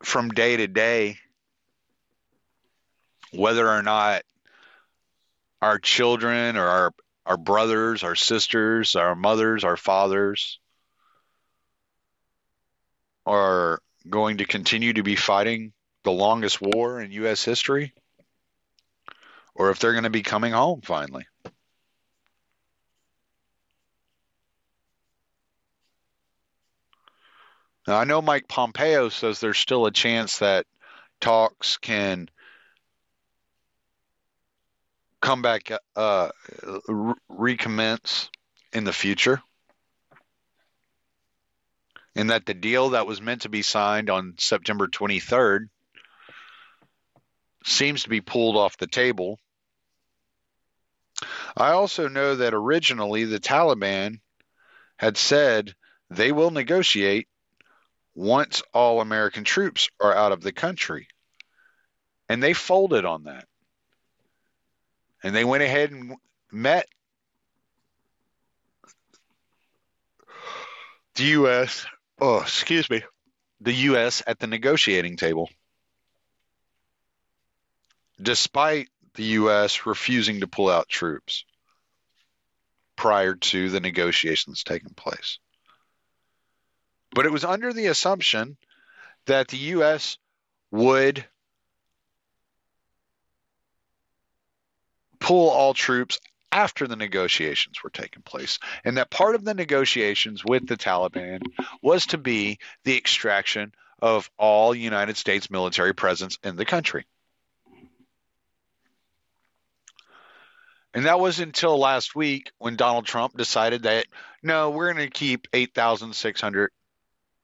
from 0.04 0.30
day 0.30 0.58
to 0.58 0.68
day 0.68 1.18
whether 3.32 3.68
or 3.68 3.82
not 3.82 4.24
our 5.62 5.80
children 5.80 6.58
or 6.58 6.66
our 6.66 6.94
our 7.26 7.38
brothers, 7.38 8.04
our 8.04 8.16
sisters, 8.16 8.96
our 8.96 9.16
mothers, 9.16 9.64
our 9.64 9.78
fathers 9.78 10.60
are 13.26 13.80
going 14.10 14.38
to 14.38 14.46
continue 14.46 14.92
to 14.92 15.04
be 15.04 15.16
fighting 15.16 15.72
the 16.04 16.12
longest 16.12 16.62
war 16.62 17.00
in 17.00 17.12
U.S. 17.12 17.46
history, 17.46 17.94
or 19.56 19.70
if 19.70 19.80
they're 19.80 19.94
going 19.94 20.04
to 20.04 20.10
be 20.10 20.22
coming 20.22 20.52
home 20.52 20.82
finally. 20.82 21.26
Now, 27.88 27.98
I 27.98 28.06
know 28.06 28.22
Mike 28.22 28.48
Pompeo 28.48 29.10
says 29.10 29.40
there's 29.40 29.58
still 29.58 29.86
a 29.86 29.92
chance 29.92 30.40
that 30.40 30.66
talks 31.20 31.78
can 31.78 32.30
come 35.22 35.42
back, 35.42 35.72
uh, 35.96 36.30
recommence 37.28 38.30
in 38.72 38.84
the 38.84 38.94
future. 38.94 39.42
And 42.16 42.30
that 42.30 42.46
the 42.46 42.54
deal 42.54 42.90
that 42.90 43.08
was 43.08 43.22
meant 43.22 43.42
to 43.42 43.50
be 43.50 43.64
signed 43.64 44.10
on 44.10 44.36
September 44.38 44.88
23rd 44.88 45.68
seems 47.66 48.04
to 48.04 48.10
be 48.10 48.22
pulled 48.22 48.56
off 48.56 48.78
the 48.78 48.88
table. 48.88 49.40
I 51.56 51.72
also 51.72 52.08
know 52.08 52.36
that 52.36 52.54
originally 52.54 53.26
the 53.26 53.40
Taliban 53.40 54.20
had 54.98 55.18
said 55.18 55.74
they 56.10 56.32
will 56.32 56.52
negotiate 56.52 57.28
once 58.16 58.62
all 58.74 59.02
American 59.02 59.44
troops 59.44 59.90
are 60.00 60.16
out 60.16 60.32
of 60.32 60.42
the 60.42 60.52
country. 60.52 61.08
And 62.30 62.42
they 62.42 62.54
folded 62.54 63.06
on 63.06 63.24
that. 63.24 63.48
And 65.24 65.36
they 65.36 65.44
went 65.44 65.64
ahead 65.64 65.92
and 65.92 66.16
met 66.52 66.88
the 71.16 71.24
U.S. 71.24 71.86
Oh, 72.20 72.42
excuse 72.42 72.90
me. 72.90 73.04
The 73.62 73.74
U.S. 73.74 74.22
at 74.28 74.40
the 74.40 74.48
negotiating 74.48 75.18
table. 75.18 75.50
Despite 78.22 78.90
the 79.16 79.24
U.S. 79.24 79.86
refusing 79.86 80.42
to 80.42 80.48
pull 80.48 80.70
out 80.70 80.90
troops 80.90 81.46
prior 82.96 83.36
to 83.36 83.70
the 83.70 83.80
negotiations 83.80 84.64
taking 84.64 84.94
place. 84.94 85.40
But 87.14 87.26
it 87.26 87.32
was 87.32 87.46
under 87.46 87.74
the 87.74 87.88
assumption 87.88 88.58
that 89.26 89.48
the 89.48 89.58
U.S. 89.58 90.18
would 90.72 91.26
pull 95.20 95.50
all 95.50 95.74
troops 95.74 96.20
after 96.52 96.88
the 96.88 96.96
negotiations 96.96 97.82
were 97.84 97.90
taking 97.90 98.22
place. 98.22 98.60
And 98.84 98.98
that 98.98 99.10
part 99.10 99.36
of 99.36 99.44
the 99.44 99.54
negotiations 99.54 100.44
with 100.46 100.68
the 100.68 100.78
Taliban 100.78 101.42
was 101.82 102.08
to 102.08 102.18
be 102.18 102.60
the 102.84 102.98
extraction 102.98 103.74
of 104.02 104.30
all 104.38 104.76
United 104.76 105.18
States 105.18 105.50
military 105.50 105.94
presence 105.94 106.38
in 106.44 106.56
the 106.56 106.66
country. 106.66 107.06
And 110.94 111.06
that 111.06 111.20
was 111.20 111.40
until 111.40 111.80
last 111.80 112.16
week 112.16 112.52
when 112.60 112.76
Donald 112.76 113.06
Trump 113.06 113.36
decided 113.36 113.84
that 113.84 114.06
no, 114.44 114.70
we're 114.70 114.94
going 114.94 115.10
to 115.10 115.10
keep 115.10 115.48
8,600 115.54 116.70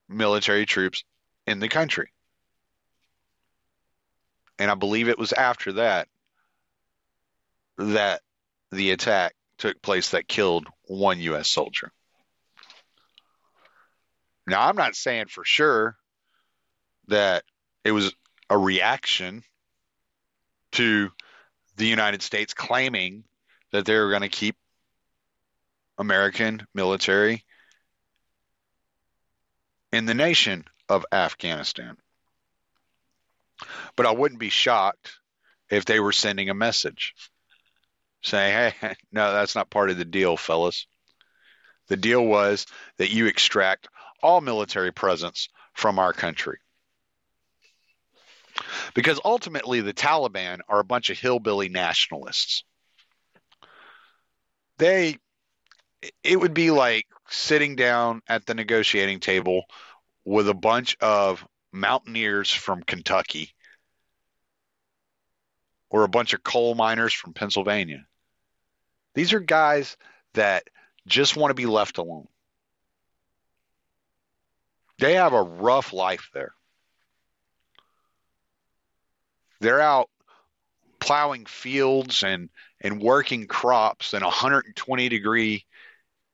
military 0.10 0.66
troops 0.66 1.04
in 1.46 1.60
the 1.60 1.70
country. 1.70 2.10
And 4.58 4.70
I 4.70 4.76
believe 4.76 5.08
it 5.08 5.20
was 5.20 5.32
after 5.32 5.74
that 5.74 6.08
that 7.78 8.22
the 8.72 8.92
attack 8.92 9.34
took 9.58 9.82
place 9.82 10.12
that 10.12 10.28
killed 10.28 10.68
one 10.86 11.20
U.S. 11.20 11.48
soldier. 11.48 11.92
Now, 14.46 14.68
I'm 14.68 14.76
not 14.76 14.96
saying 14.96 15.28
for 15.28 15.46
sure 15.46 15.96
that 17.08 17.44
it 17.86 17.92
was 17.92 18.14
a 18.50 18.58
reaction 18.58 19.44
to 20.74 21.10
the 21.78 21.86
United 21.86 22.22
States 22.22 22.54
claiming 22.54 23.24
that 23.72 23.86
they 23.86 23.98
were 23.98 24.10
going 24.10 24.24
to 24.24 24.30
keep 24.30 24.56
American 25.98 26.66
military 26.74 27.46
in 29.92 30.06
the 30.06 30.14
nation 30.14 30.66
of 30.88 31.06
Afghanistan. 31.12 31.98
But 33.96 34.06
I 34.06 34.12
wouldn't 34.12 34.40
be 34.40 34.50
shocked 34.50 35.12
if 35.70 35.86
they 35.86 36.00
were 36.00 36.12
sending 36.12 36.50
a 36.50 36.54
message 36.54 37.14
saying, 38.22 38.74
hey, 38.80 38.96
no, 39.12 39.34
that's 39.34 39.56
not 39.56 39.70
part 39.70 39.90
of 39.90 39.98
the 39.98 40.06
deal, 40.06 40.38
fellas. 40.38 40.88
The 41.88 41.98
deal 41.98 42.24
was 42.24 42.66
that 42.98 43.12
you 43.12 43.28
extract 43.28 43.88
all 44.22 44.42
military 44.42 44.92
presence 44.92 45.50
from 45.74 46.00
our 46.00 46.14
country. 46.14 46.60
Because 48.94 49.20
ultimately, 49.24 49.82
the 49.82 49.94
Taliban 49.94 50.60
are 50.68 50.80
a 50.80 50.86
bunch 50.86 51.10
of 51.10 51.18
hillbilly 51.18 51.70
nationalists. 51.70 52.64
They, 54.78 55.18
it 56.24 56.40
would 56.40 56.54
be 56.54 56.72
like 56.72 57.06
sitting 57.30 57.76
down 57.76 58.22
at 58.28 58.46
the 58.46 58.54
negotiating 58.54 59.20
table 59.20 59.66
with 60.26 60.48
a 60.48 60.54
bunch 60.54 60.98
of 61.02 61.46
mountaineers 61.72 62.52
from 62.52 62.84
Kentucky 62.84 63.54
or 65.90 66.04
a 66.04 66.10
bunch 66.10 66.34
of 66.34 66.44
coal 66.44 66.76
miners 66.76 67.14
from 67.14 67.34
Pennsylvania. 67.34 68.06
These 69.16 69.34
are 69.34 69.40
guys 69.40 69.98
that 70.34 70.64
just 71.08 71.36
want 71.36 71.50
to 71.50 71.56
be 71.56 71.66
left 71.66 71.98
alone. 71.98 72.28
They 75.00 75.14
have 75.16 75.34
a 75.34 75.42
rough 75.42 75.94
life 75.94 76.30
there. 76.34 76.54
They're 79.62 79.82
out 79.82 80.10
plowing 81.00 81.46
fields 81.46 82.24
and 82.24 82.50
and 82.82 83.02
working 83.02 83.48
crops 83.48 84.14
in 84.14 84.22
120 84.22 85.10
degree 85.10 85.66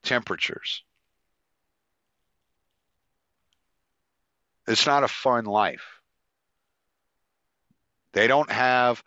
temperatures. 0.05 0.83
It's 4.67 4.85
not 4.85 5.03
a 5.03 5.07
fun 5.07 5.45
life. 5.45 6.01
They 8.13 8.27
don't 8.27 8.49
have 8.49 9.03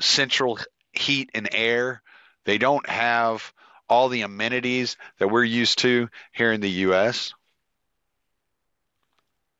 central 0.00 0.58
heat 0.92 1.30
and 1.34 1.48
air. 1.52 2.02
They 2.44 2.58
don't 2.58 2.86
have 2.88 3.52
all 3.88 4.08
the 4.08 4.22
amenities 4.22 4.96
that 5.18 5.28
we're 5.28 5.44
used 5.44 5.78
to 5.80 6.08
here 6.32 6.52
in 6.52 6.60
the 6.60 6.70
U.S. 6.70 7.32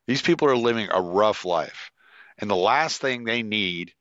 These 0.06 0.22
people 0.22 0.48
are 0.48 0.56
living 0.56 0.88
a 0.90 1.00
rough 1.00 1.44
life. 1.44 1.90
And 2.38 2.50
the 2.50 2.56
last 2.56 3.00
thing 3.00 3.24
they 3.24 3.42
need 3.42 3.94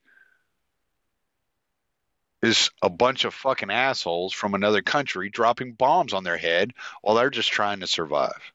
is 2.44 2.70
a 2.82 2.90
bunch 2.90 3.24
of 3.24 3.34
fucking 3.34 3.72
assholes 3.72 4.34
from 4.34 4.54
another 4.54 4.82
country 4.82 5.30
dropping 5.30 5.72
bombs 5.72 6.12
on 6.12 6.26
their 6.26 6.38
head 6.38 6.74
while 7.02 7.16
they're 7.16 7.30
just 7.30 7.50
trying 7.50 7.80
to 7.80 7.88
survive. 7.88 8.52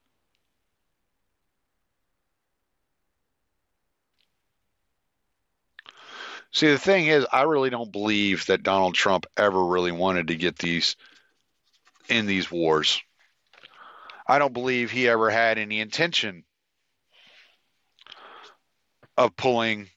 See, 6.53 6.69
the 6.69 6.79
thing 6.79 7.07
is, 7.07 7.27
I 7.33 7.43
really 7.43 7.71
don't 7.71 7.91
believe 7.91 8.45
that 8.47 8.63
Donald 8.63 8.95
Trump 8.95 9.25
ever 9.39 9.65
really 9.65 9.93
wanted 9.93 10.29
to 10.29 10.37
get 10.37 10.59
these 10.59 10.97
in 12.11 12.27
these 12.27 12.51
wars. 12.51 13.01
I 14.27 14.39
don't 14.39 14.53
believe 14.53 14.91
he 14.91 15.09
ever 15.09 15.31
had 15.31 15.57
any 15.57 15.81
intention 15.81 16.45
of 19.17 19.35
pulling 19.35 19.89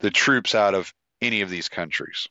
the 0.00 0.10
troops 0.10 0.54
out 0.54 0.74
of 0.74 0.92
any 1.22 1.40
of 1.40 1.48
these 1.48 1.70
countries. 1.70 2.28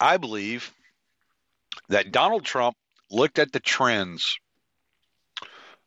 I 0.00 0.16
believe 0.16 0.72
that 1.88 2.12
Donald 2.12 2.44
Trump 2.44 2.76
looked 3.10 3.38
at 3.38 3.52
the 3.52 3.60
trends 3.60 4.38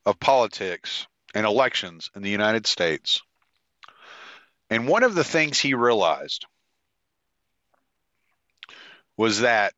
of 0.05 0.19
politics 0.19 1.07
and 1.35 1.45
elections 1.45 2.09
in 2.15 2.21
the 2.21 2.29
United 2.29 2.65
States. 2.65 3.21
And 4.69 4.87
one 4.87 5.03
of 5.03 5.15
the 5.15 5.23
things 5.23 5.59
he 5.59 5.73
realized 5.73 6.45
was 9.15 9.41
that 9.41 9.73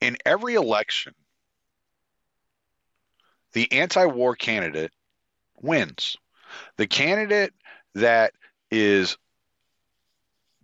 in 0.00 0.16
every 0.24 0.54
election, 0.54 1.14
the 3.52 3.70
anti 3.72 4.06
war 4.06 4.36
candidate 4.36 4.92
wins. 5.60 6.16
The 6.76 6.86
candidate 6.86 7.52
that 7.94 8.32
is 8.70 9.16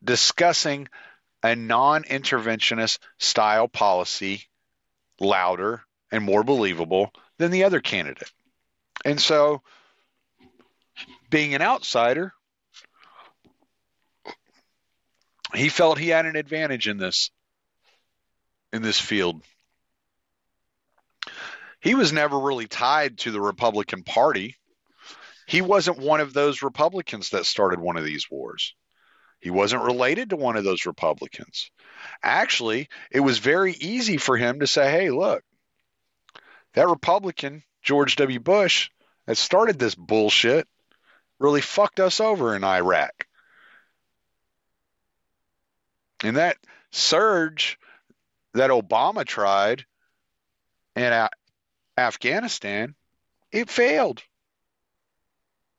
discussing 0.03 0.89
a 1.45 1.55
non 1.55 2.05
interventionist 2.05 2.99
style 3.19 3.69
policy 3.69 4.45
louder 5.21 5.83
and 6.11 6.25
more 6.25 6.43
believable 6.43 7.13
than 7.37 7.51
the 7.51 7.65
other 7.65 7.81
candidate. 7.81 8.33
And 9.05 9.21
so, 9.21 9.63
being 11.29 11.55
an 11.55 11.61
outsider, 11.61 12.33
he 15.55 15.69
felt 15.69 15.99
he 15.99 16.09
had 16.09 16.25
an 16.25 16.37
advantage 16.37 16.89
in 16.89 16.97
this 16.97 17.31
in 18.73 18.81
this 18.81 18.99
field. 18.99 19.43
He 21.81 21.95
was 21.95 22.11
never 22.11 22.39
really 22.39 22.67
tied 22.67 23.19
to 23.19 23.31
the 23.31 23.41
Republican 23.41 24.03
Party. 24.03 24.57
He 25.47 25.61
wasn't 25.61 25.99
one 25.99 26.21
of 26.21 26.33
those 26.33 26.63
Republicans 26.63 27.31
that 27.31 27.45
started 27.45 27.79
one 27.79 27.99
of 27.99 28.05
these 28.05 28.31
wars. 28.31 28.75
He 29.45 29.51
wasn't 29.51 29.83
related 29.83 30.31
to 30.31 30.37
one 30.37 30.57
of 30.57 30.65
those 30.65 30.87
Republicans. 30.87 31.71
Actually, 32.23 32.89
it 33.11 33.21
was 33.21 33.37
very 33.37 33.75
easy 33.75 34.17
for 34.17 34.39
him 34.39 34.61
to 34.61 34.67
say, 34.67 34.91
hey, 34.91 35.11
look, 35.11 35.45
that 36.73 36.89
Republican, 36.89 37.63
George 37.83 38.17
W. 38.17 38.41
Bush, 38.41 38.89
that 39.27 39.37
started 39.37 39.79
this 39.79 39.95
bullshit, 39.95 40.67
really 41.39 41.61
fucked 41.61 42.01
us 42.01 42.21
over 42.21 42.57
in 42.57 42.65
Iraq. 42.65 43.27
And 46.23 46.39
that 46.39 46.57
surge 46.91 47.79
that 48.55 48.71
Obama 48.71 49.27
tried 49.27 49.85
in 50.97 51.29
Afghanistan, 51.99 52.95
it 53.53 53.69
failed. 53.69 54.23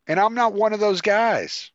And 0.05 0.19
I'm 0.19 0.35
not 0.35 0.53
one 0.53 0.73
of 0.73 0.79
those 0.79 1.01
guys. 1.01 1.71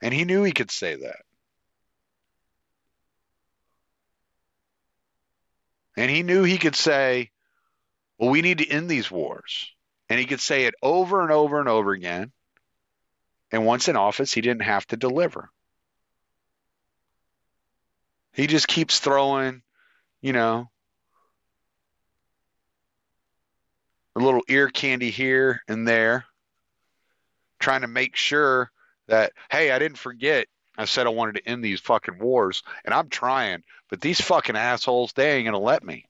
And 0.00 0.14
he 0.14 0.24
knew 0.24 0.44
he 0.44 0.52
could 0.52 0.70
say 0.70 0.96
that. 0.96 1.22
And 5.96 6.10
he 6.10 6.22
knew 6.22 6.44
he 6.44 6.58
could 6.58 6.76
say, 6.76 7.30
well, 8.18 8.30
we 8.30 8.42
need 8.42 8.58
to 8.58 8.68
end 8.68 8.88
these 8.88 9.10
wars. 9.10 9.72
And 10.08 10.20
he 10.20 10.26
could 10.26 10.40
say 10.40 10.64
it 10.64 10.74
over 10.82 11.22
and 11.22 11.32
over 11.32 11.58
and 11.58 11.68
over 11.68 11.92
again. 11.92 12.32
And 13.50 13.66
once 13.66 13.88
in 13.88 13.96
office, 13.96 14.32
he 14.32 14.40
didn't 14.40 14.62
have 14.62 14.86
to 14.88 14.96
deliver. 14.96 15.50
He 18.32 18.46
just 18.46 18.68
keeps 18.68 19.00
throwing, 19.00 19.62
you 20.20 20.32
know, 20.32 20.70
a 24.14 24.20
little 24.20 24.42
ear 24.48 24.68
candy 24.68 25.10
here 25.10 25.62
and 25.66 25.86
there, 25.86 26.26
trying 27.58 27.80
to 27.80 27.88
make 27.88 28.14
sure 28.14 28.70
that, 29.08 29.32
hey, 29.50 29.70
I 29.70 29.78
didn't 29.78 29.98
forget. 29.98 30.46
I 30.76 30.84
said 30.84 31.06
I 31.06 31.10
wanted 31.10 31.36
to 31.36 31.48
end 31.48 31.64
these 31.64 31.80
fucking 31.80 32.18
wars, 32.18 32.62
and 32.84 32.94
I'm 32.94 33.08
trying, 33.08 33.64
but 33.90 34.00
these 34.00 34.20
fucking 34.20 34.56
assholes, 34.56 35.12
they 35.12 35.36
ain't 35.36 35.46
gonna 35.46 35.58
let 35.58 35.82
me. 35.82 36.04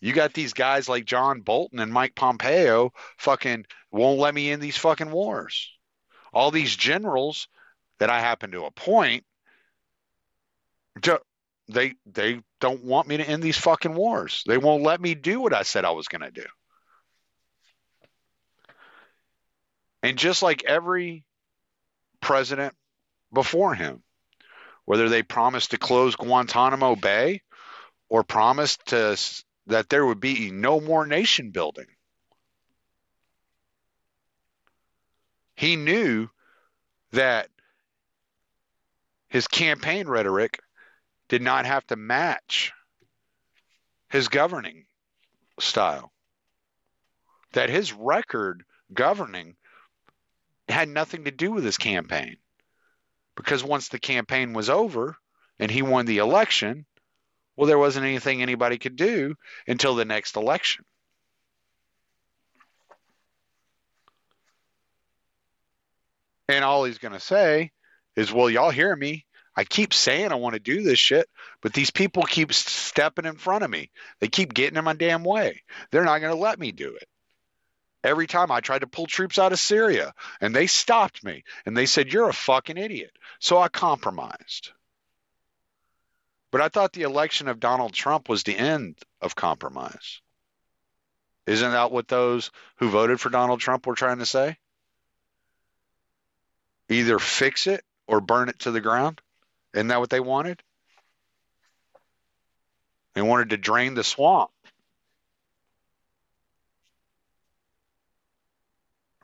You 0.00 0.12
got 0.12 0.32
these 0.34 0.52
guys 0.52 0.88
like 0.88 1.06
John 1.06 1.40
Bolton 1.40 1.80
and 1.80 1.92
Mike 1.92 2.14
Pompeo 2.14 2.92
fucking 3.18 3.66
won't 3.90 4.20
let 4.20 4.34
me 4.34 4.50
in 4.50 4.60
these 4.60 4.76
fucking 4.76 5.10
wars. 5.10 5.72
All 6.32 6.50
these 6.50 6.76
generals 6.76 7.48
that 7.98 8.10
I 8.10 8.20
happen 8.20 8.52
to 8.52 8.66
appoint, 8.66 9.24
they 11.68 11.94
they 12.06 12.40
don't 12.60 12.84
want 12.84 13.08
me 13.08 13.16
to 13.16 13.28
end 13.28 13.42
these 13.42 13.58
fucking 13.58 13.94
wars. 13.94 14.44
They 14.46 14.58
won't 14.58 14.82
let 14.82 15.00
me 15.00 15.14
do 15.14 15.40
what 15.40 15.54
I 15.54 15.62
said 15.62 15.84
I 15.84 15.90
was 15.90 16.08
going 16.08 16.22
to 16.22 16.30
do. 16.30 16.46
And 20.02 20.16
just 20.16 20.42
like 20.42 20.64
every 20.64 21.24
president 22.20 22.74
before 23.32 23.74
him, 23.74 24.02
whether 24.84 25.08
they 25.08 25.22
promised 25.22 25.72
to 25.72 25.78
close 25.78 26.16
Guantanamo 26.16 26.96
Bay 26.96 27.42
or 28.08 28.22
promised 28.22 28.86
to 28.86 29.18
that 29.66 29.88
there 29.88 30.06
would 30.06 30.20
be 30.20 30.50
no 30.50 30.80
more 30.80 31.06
nation 31.06 31.50
building. 31.50 31.86
He 35.56 35.76
knew 35.76 36.28
that 37.12 37.48
his 39.28 39.48
campaign 39.48 40.06
rhetoric 40.06 40.60
did 41.28 41.42
not 41.42 41.66
have 41.66 41.86
to 41.88 41.96
match 41.96 42.72
his 44.08 44.28
governing 44.28 44.84
style. 45.58 46.12
That 47.52 47.70
his 47.70 47.92
record 47.92 48.64
governing 48.92 49.56
had 50.68 50.88
nothing 50.88 51.24
to 51.24 51.30
do 51.30 51.52
with 51.52 51.64
his 51.64 51.78
campaign. 51.78 52.36
Because 53.36 53.62
once 53.62 53.88
the 53.88 53.98
campaign 53.98 54.52
was 54.52 54.70
over 54.70 55.16
and 55.58 55.70
he 55.70 55.82
won 55.82 56.06
the 56.06 56.18
election, 56.18 56.86
well, 57.56 57.66
there 57.66 57.78
wasn't 57.78 58.06
anything 58.06 58.42
anybody 58.42 58.78
could 58.78 58.96
do 58.96 59.34
until 59.66 59.94
the 59.94 60.04
next 60.04 60.36
election. 60.36 60.84
And 66.48 66.64
all 66.64 66.84
he's 66.84 66.98
going 66.98 67.12
to 67.12 67.20
say 67.20 67.72
is, 68.14 68.32
well, 68.32 68.48
y'all 68.48 68.70
hear 68.70 68.94
me. 68.94 69.24
I 69.58 69.64
keep 69.64 69.94
saying 69.94 70.32
I 70.32 70.36
want 70.36 70.52
to 70.52 70.60
do 70.60 70.82
this 70.82 70.98
shit, 70.98 71.26
but 71.62 71.72
these 71.72 71.90
people 71.90 72.24
keep 72.24 72.52
stepping 72.52 73.24
in 73.24 73.36
front 73.36 73.64
of 73.64 73.70
me. 73.70 73.90
They 74.20 74.28
keep 74.28 74.52
getting 74.52 74.76
in 74.76 74.84
my 74.84 74.92
damn 74.92 75.24
way. 75.24 75.62
They're 75.90 76.04
not 76.04 76.20
going 76.20 76.34
to 76.34 76.38
let 76.38 76.58
me 76.58 76.72
do 76.72 76.94
it. 76.94 77.08
Every 78.06 78.28
time 78.28 78.52
I 78.52 78.60
tried 78.60 78.82
to 78.82 78.86
pull 78.86 79.06
troops 79.06 79.36
out 79.36 79.50
of 79.50 79.58
Syria, 79.58 80.14
and 80.40 80.54
they 80.54 80.68
stopped 80.68 81.24
me, 81.24 81.42
and 81.66 81.76
they 81.76 81.86
said, 81.86 82.12
You're 82.12 82.28
a 82.28 82.32
fucking 82.32 82.78
idiot. 82.78 83.10
So 83.40 83.58
I 83.58 83.66
compromised. 83.66 84.70
But 86.52 86.60
I 86.60 86.68
thought 86.68 86.92
the 86.92 87.02
election 87.02 87.48
of 87.48 87.58
Donald 87.58 87.92
Trump 87.92 88.28
was 88.28 88.44
the 88.44 88.56
end 88.56 88.96
of 89.20 89.34
compromise. 89.34 90.20
Isn't 91.48 91.72
that 91.72 91.90
what 91.90 92.06
those 92.06 92.52
who 92.76 92.90
voted 92.90 93.20
for 93.20 93.28
Donald 93.28 93.58
Trump 93.58 93.88
were 93.88 93.96
trying 93.96 94.20
to 94.20 94.26
say? 94.26 94.56
Either 96.88 97.18
fix 97.18 97.66
it 97.66 97.84
or 98.06 98.20
burn 98.20 98.48
it 98.48 98.60
to 98.60 98.70
the 98.70 98.80
ground? 98.80 99.20
Isn't 99.74 99.88
that 99.88 99.98
what 99.98 100.10
they 100.10 100.20
wanted? 100.20 100.62
They 103.14 103.22
wanted 103.22 103.50
to 103.50 103.56
drain 103.56 103.94
the 103.94 104.04
swamp. 104.04 104.52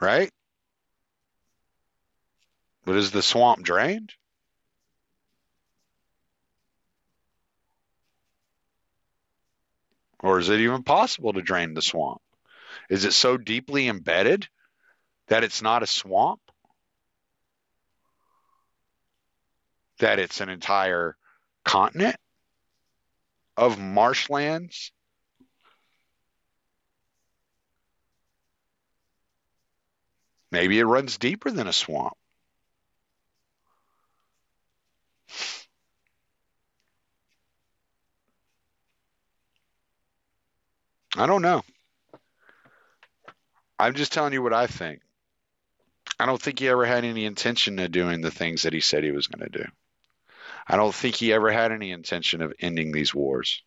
Right? 0.03 0.31
But 2.85 2.97
is 2.97 3.12
the 3.12 3.23
swamp 3.23 3.62
drained? 3.62 4.12
Or 10.21 10.38
is 10.38 10.49
it 10.49 10.61
even 10.61 10.83
possible 10.83 11.33
to 11.33 11.41
drain 11.43 11.75
the 11.75 11.83
swamp? 11.83 12.21
Is 12.91 13.05
it 13.05 13.12
so 13.12 13.37
deeply 13.37 13.88
embedded 13.88 14.49
that 15.29 15.45
it's 15.45 15.62
not 15.62 15.83
a 15.83 15.87
swamp? 15.87 16.41
That 19.99 20.19
it's 20.19 20.41
an 20.41 20.49
entire 20.49 21.17
continent 21.65 22.17
of 23.57 23.79
marshlands? 23.79 24.91
Maybe 30.53 30.79
it 30.79 30.85
runs 30.85 31.17
deeper 31.17 31.51
than 31.51 31.67
a 31.67 31.73
swamp. 31.73 32.12
I 41.17 41.27
don't 41.27 41.43
know. 41.43 41.62
I'm 43.79 43.95
just 43.95 44.12
telling 44.12 44.35
you 44.35 44.43
what 44.43 44.53
I 44.53 44.67
think. 44.67 45.01
I 46.21 46.27
don't 46.27 46.41
think 46.41 46.59
he 46.59 46.69
ever 46.69 46.85
had 46.85 47.05
any 47.05 47.25
intention 47.25 47.79
of 47.79 47.91
doing 47.91 48.21
the 48.21 48.31
things 48.31 48.62
that 48.62 48.75
he 48.75 48.81
said 48.81 49.03
he 49.03 49.11
was 49.11 49.29
going 49.29 49.51
to 49.51 49.59
do. 49.59 49.65
I 50.69 50.77
don't 50.77 50.95
think 50.95 51.17
he 51.17 51.33
ever 51.33 51.51
had 51.51 51.73
any 51.73 51.93
intention 51.93 52.43
of 52.43 52.53
ending 52.61 52.93
these 52.93 53.15
wars. 53.15 53.62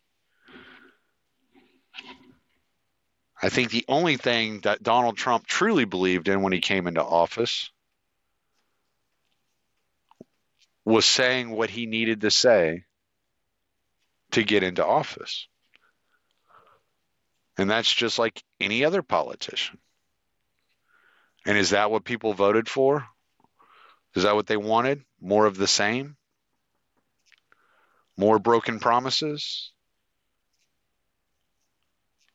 I 3.42 3.50
think 3.50 3.70
the 3.70 3.84
only 3.88 4.16
thing 4.16 4.60
that 4.60 4.82
Donald 4.82 5.16
Trump 5.16 5.46
truly 5.46 5.84
believed 5.84 6.28
in 6.28 6.42
when 6.42 6.52
he 6.52 6.60
came 6.60 6.86
into 6.86 7.04
office 7.04 7.70
was 10.84 11.04
saying 11.04 11.50
what 11.50 11.68
he 11.68 11.86
needed 11.86 12.22
to 12.22 12.30
say 12.30 12.84
to 14.30 14.42
get 14.42 14.62
into 14.62 14.86
office. 14.86 15.48
And 17.58 17.68
that's 17.68 17.92
just 17.92 18.18
like 18.18 18.42
any 18.60 18.84
other 18.84 19.02
politician. 19.02 19.78
And 21.44 21.58
is 21.58 21.70
that 21.70 21.90
what 21.90 22.04
people 22.04 22.34
voted 22.34 22.68
for? 22.68 23.06
Is 24.14 24.22
that 24.22 24.34
what 24.34 24.46
they 24.46 24.56
wanted? 24.56 25.02
More 25.20 25.46
of 25.46 25.56
the 25.56 25.66
same? 25.66 26.16
More 28.16 28.38
broken 28.38 28.80
promises? 28.80 29.72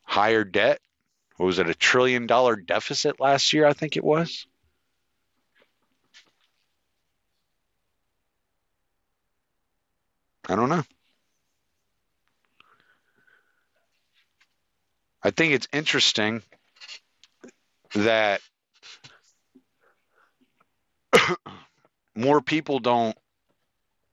Higher 0.04 0.44
debt? 0.44 0.80
What 1.42 1.48
was 1.48 1.58
it, 1.58 1.68
a 1.68 1.74
trillion 1.74 2.28
dollar 2.28 2.56
deficit 2.56 3.20
last 3.20 3.52
year? 3.52 3.66
I 3.66 3.74
think 3.74 3.98
it 3.98 4.04
was. 4.04 4.46
I 10.48 10.56
don't 10.56 10.70
know. 10.70 10.84
I 15.24 15.32
think 15.32 15.54
it's 15.54 15.68
interesting 15.74 16.44
that 17.96 18.42
more 22.16 22.42
people 22.42 22.78
don't 22.78 23.18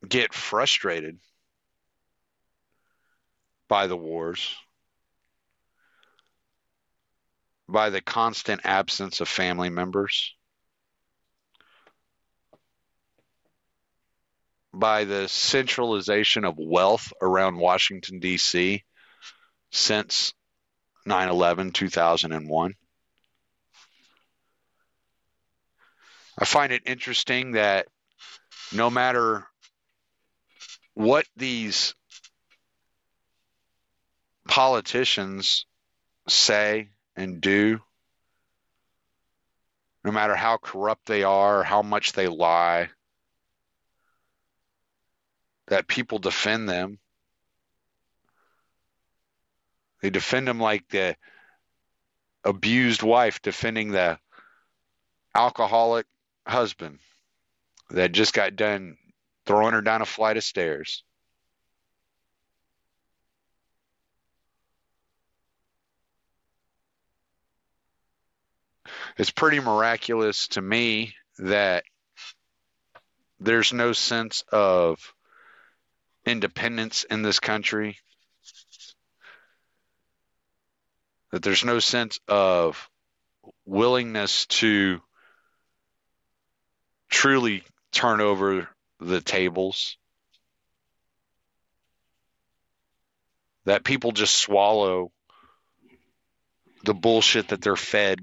get 0.08 0.32
frustrated 0.32 1.18
by 3.68 3.86
the 3.86 3.98
wars, 3.98 4.56
by 7.68 7.90
the 7.90 8.00
constant 8.00 8.62
absence 8.64 9.20
of 9.20 9.28
family 9.28 9.68
members, 9.68 10.34
by 14.72 15.04
the 15.04 15.28
centralization 15.28 16.44
of 16.44 16.54
wealth 16.58 17.12
around 17.20 17.56
Washington, 17.56 18.20
D.C. 18.20 18.84
since 19.70 20.32
9 21.04 21.28
11 21.28 21.72
2001. 21.72 22.74
I 26.40 26.44
find 26.44 26.72
it 26.72 26.82
interesting 26.86 27.52
that 27.52 27.86
no 28.72 28.90
matter 28.90 29.46
what 30.94 31.26
these 31.36 31.94
politicians 34.46 35.66
say 36.28 36.90
and 37.18 37.40
do, 37.40 37.80
no 40.04 40.12
matter 40.12 40.34
how 40.34 40.56
corrupt 40.56 41.06
they 41.06 41.22
are, 41.24 41.62
how 41.62 41.82
much 41.82 42.12
they 42.12 42.28
lie, 42.28 42.88
that 45.66 45.86
people 45.86 46.18
defend 46.18 46.68
them 46.68 46.98
they 50.00 50.10
defend 50.10 50.46
them 50.46 50.60
like 50.60 50.88
the 50.88 51.16
abused 52.44 53.02
wife 53.02 53.42
defending 53.42 53.90
the 53.90 54.18
alcoholic 55.34 56.06
husband 56.46 56.98
that 57.90 58.12
just 58.12 58.32
got 58.32 58.56
done 58.56 58.96
throwing 59.46 59.72
her 59.72 59.80
down 59.82 60.02
a 60.02 60.06
flight 60.06 60.36
of 60.36 60.44
stairs. 60.44 61.02
It's 69.18 69.30
pretty 69.32 69.58
miraculous 69.58 70.46
to 70.48 70.62
me 70.62 71.14
that 71.38 71.82
there's 73.40 73.72
no 73.72 73.92
sense 73.92 74.44
of 74.52 75.12
independence 76.24 77.04
in 77.04 77.22
this 77.22 77.40
country 77.40 77.98
that 81.30 81.42
there's 81.42 81.64
no 81.64 81.78
sense 81.78 82.20
of 82.28 82.88
willingness 83.66 84.46
to 84.46 85.00
truly 87.10 87.64
turn 87.92 88.20
over 88.20 88.68
the 89.00 89.20
tables. 89.20 89.96
That 93.64 93.84
people 93.84 94.12
just 94.12 94.36
swallow 94.36 95.10
the 96.84 96.94
bullshit 96.94 97.48
that 97.48 97.60
they're 97.60 97.76
fed. 97.76 98.20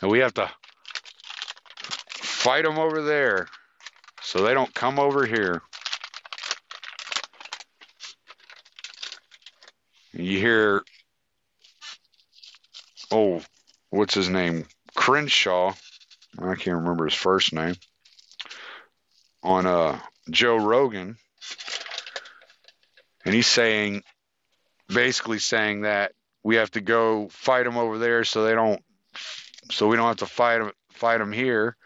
And 0.00 0.10
we 0.10 0.18
have 0.20 0.34
to 0.34 0.50
fight 2.46 2.64
them 2.64 2.78
over 2.78 3.02
there 3.02 3.48
so 4.22 4.42
they 4.42 4.54
don't 4.54 4.74
come 4.74 4.98
over 4.98 5.26
here. 5.26 5.62
You 10.12 10.38
hear, 10.38 10.82
oh, 13.10 13.42
what's 13.90 14.14
his 14.14 14.28
name? 14.28 14.66
Crenshaw. 14.94 15.74
I 16.38 16.54
can't 16.54 16.78
remember 16.78 17.04
his 17.04 17.14
first 17.14 17.52
name. 17.52 17.74
On 19.42 19.66
uh, 19.66 19.98
Joe 20.30 20.56
Rogan. 20.56 21.16
And 23.24 23.34
he's 23.34 23.46
saying, 23.46 24.02
basically 24.88 25.38
saying 25.38 25.82
that 25.82 26.12
we 26.42 26.56
have 26.56 26.70
to 26.72 26.80
go 26.80 27.28
fight 27.28 27.64
them 27.64 27.76
over 27.76 27.98
there 27.98 28.24
so 28.24 28.44
they 28.44 28.54
don't, 28.54 28.82
so 29.70 29.88
we 29.88 29.96
don't 29.96 30.06
have 30.06 30.16
to 30.18 30.26
fight 30.26 30.58
them, 30.58 30.72
fight 30.90 31.18
them 31.18 31.32
here. 31.32 31.76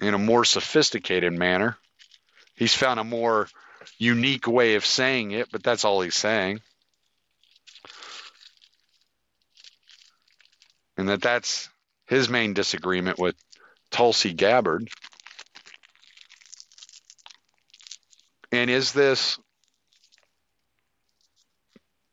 In 0.00 0.14
a 0.14 0.18
more 0.18 0.44
sophisticated 0.44 1.32
manner. 1.32 1.78
He's 2.54 2.74
found 2.74 3.00
a 3.00 3.04
more 3.04 3.48
unique 3.98 4.46
way 4.46 4.74
of 4.74 4.84
saying 4.84 5.30
it, 5.32 5.48
but 5.50 5.62
that's 5.62 5.84
all 5.84 6.00
he's 6.00 6.14
saying. 6.14 6.60
And 10.96 11.08
that 11.08 11.22
that's 11.22 11.68
his 12.06 12.28
main 12.28 12.54
disagreement 12.54 13.18
with 13.18 13.36
Tulsi 13.90 14.32
Gabbard. 14.32 14.88
And 18.52 18.70
is 18.70 18.92
this 18.92 19.38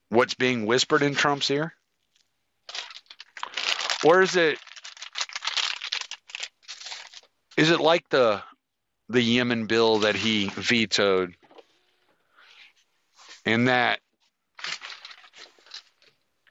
what's 0.09 0.33
being 0.33 0.65
whispered 0.65 1.01
in 1.01 1.15
Trump's 1.15 1.49
ear? 1.51 1.73
Or 4.03 4.21
is 4.21 4.35
it 4.35 4.59
is 7.55 7.71
it 7.71 7.79
like 7.79 8.09
the 8.09 8.41
the 9.09 9.21
Yemen 9.21 9.67
bill 9.67 9.99
that 9.99 10.15
he 10.15 10.49
vetoed 10.49 11.35
in 13.45 13.65
that 13.65 13.99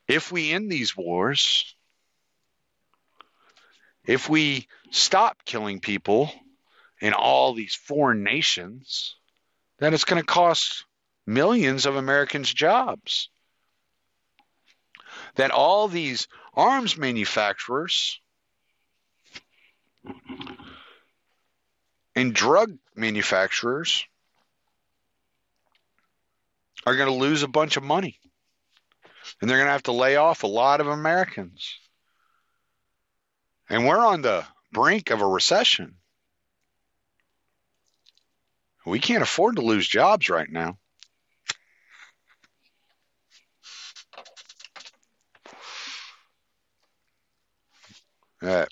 if 0.08 0.30
we 0.30 0.52
end 0.52 0.70
these 0.70 0.96
wars, 0.96 1.74
if 4.06 4.28
we 4.28 4.66
stop 4.90 5.44
killing 5.44 5.80
people 5.80 6.30
in 7.00 7.12
all 7.12 7.54
these 7.54 7.74
foreign 7.74 8.22
nations, 8.22 9.16
then 9.78 9.94
it's 9.94 10.04
going 10.04 10.20
to 10.20 10.26
cost 10.26 10.84
millions 11.26 11.86
of 11.86 11.96
Americans' 11.96 12.52
jobs. 12.52 13.30
That 15.36 15.50
all 15.50 15.88
these 15.88 16.28
arms 16.54 16.96
manufacturers 16.96 18.20
and 22.14 22.34
drug 22.34 22.76
manufacturers 22.94 24.04
are 26.84 26.96
going 26.96 27.08
to 27.08 27.14
lose 27.14 27.42
a 27.42 27.48
bunch 27.48 27.76
of 27.76 27.82
money. 27.82 28.18
And 29.40 29.48
they're 29.48 29.58
going 29.58 29.68
to 29.68 29.72
have 29.72 29.84
to 29.84 29.92
lay 29.92 30.16
off 30.16 30.42
a 30.42 30.48
lot 30.48 30.80
of 30.80 30.88
Americans. 30.88 31.78
And 33.68 33.86
we're 33.86 34.04
on 34.04 34.22
the 34.22 34.44
brink 34.72 35.10
of 35.10 35.20
a 35.20 35.26
recession. 35.26 35.94
We 38.84 38.98
can't 38.98 39.22
afford 39.22 39.56
to 39.56 39.62
lose 39.62 39.86
jobs 39.86 40.28
right 40.28 40.50
now. 40.50 40.76
Uh, 48.42 48.66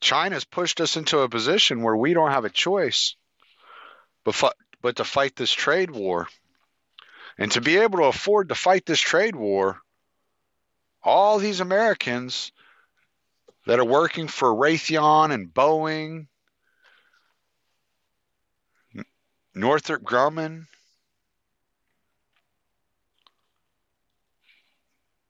China's 0.00 0.44
pushed 0.44 0.80
us 0.80 0.96
into 0.96 1.20
a 1.20 1.28
position 1.28 1.82
where 1.82 1.96
we 1.96 2.12
don't 2.12 2.30
have 2.30 2.44
a 2.44 2.50
choice 2.50 3.16
but, 4.24 4.54
but 4.82 4.96
to 4.96 5.04
fight 5.04 5.34
this 5.36 5.52
trade 5.52 5.90
war. 5.90 6.28
And 7.38 7.50
to 7.52 7.60
be 7.60 7.78
able 7.78 7.98
to 7.98 8.04
afford 8.04 8.48
to 8.48 8.54
fight 8.54 8.86
this 8.86 9.00
trade 9.00 9.36
war, 9.36 9.78
all 11.02 11.38
these 11.38 11.60
Americans 11.60 12.52
that 13.66 13.78
are 13.78 13.84
working 13.84 14.28
for 14.28 14.54
Raytheon 14.54 15.32
and 15.32 15.52
Boeing, 15.52 16.26
Northrop 19.54 20.02
Grumman, 20.02 20.66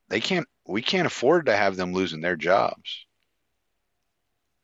they 0.09 0.21
can't 0.21 0.49
we 0.67 0.83
can't 0.83 1.07
afford 1.07 1.47
to 1.47 1.57
have 1.57 1.77
them 1.77 1.93
losing 1.93 2.21
their 2.21 2.37
jobs. 2.37 3.07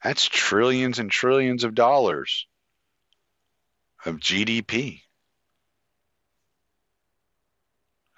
That's 0.03 0.27
trillions 0.27 0.99
and 0.99 1.11
trillions 1.11 1.65
of 1.65 1.75
dollars 1.75 2.47
of 4.05 4.17
GDP. 4.17 5.03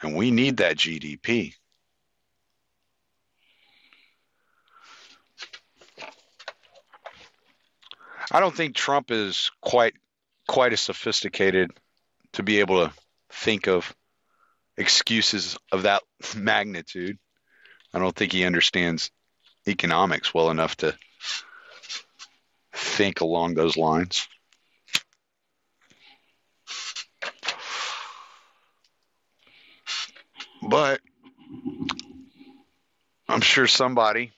And 0.00 0.16
we 0.16 0.30
need 0.30 0.58
that 0.58 0.76
GDP. 0.76 1.54
I 8.30 8.40
don't 8.40 8.54
think 8.54 8.74
Trump 8.74 9.10
is 9.10 9.50
quite 9.60 9.94
quite 10.46 10.72
as 10.72 10.80
sophisticated 10.80 11.70
to 12.32 12.42
be 12.42 12.60
able 12.60 12.86
to 12.86 12.92
think 13.30 13.68
of 13.68 13.94
excuses 14.76 15.56
of 15.70 15.82
that 15.82 16.02
magnitude. 16.36 17.18
I 17.94 18.00
don't 18.00 18.14
think 18.14 18.32
he 18.32 18.44
understands 18.44 19.12
economics 19.68 20.34
well 20.34 20.50
enough 20.50 20.76
to 20.78 20.98
think 22.72 23.20
along 23.20 23.54
those 23.54 23.76
lines. 23.76 24.26
But 30.60 31.00
I'm 33.28 33.42
sure 33.42 33.68
somebody 33.68 34.32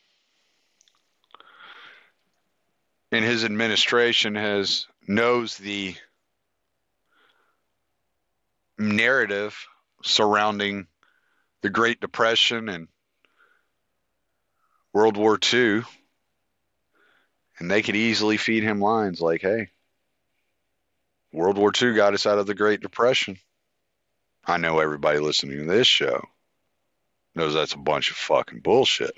in 3.11 3.23
his 3.23 3.43
administration 3.43 4.35
has 4.35 4.87
knows 5.09 5.57
the 5.57 5.95
narrative 8.77 9.67
surrounding 10.03 10.89
the 11.63 11.71
Great 11.71 12.01
Depression 12.01 12.69
and 12.69 12.89
World 14.97 15.19
War 15.19 15.39
II 15.53 15.83
and 17.59 17.71
they 17.71 17.83
could 17.83 17.97
easily 17.97 18.39
feed 18.39 18.63
him 18.63 18.81
lines 18.81 19.21
like, 19.21 19.43
hey, 19.43 19.69
World 21.35 21.59
War 21.59 21.71
II 21.79 21.93
got 21.93 22.15
us 22.15 22.25
out 22.25 22.39
of 22.39 22.47
the 22.47 22.55
Great 22.55 22.81
Depression. 22.81 23.37
I 24.47 24.57
know 24.57 24.79
everybody 24.79 25.19
listening 25.19 25.59
to 25.59 25.65
this 25.71 25.87
show 25.87 26.25
knows 27.35 27.53
that's 27.53 27.75
a 27.75 27.79
bunch 27.79 28.11
of 28.11 28.17
fucking 28.17 28.61
bullshit. 28.61 29.13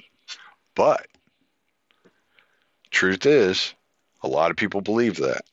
But 0.74 1.06
truth 2.90 3.24
is, 3.24 3.72
a 4.20 4.26
lot 4.26 4.50
of 4.50 4.56
people 4.56 4.80
believe 4.80 5.18
that. 5.18 5.44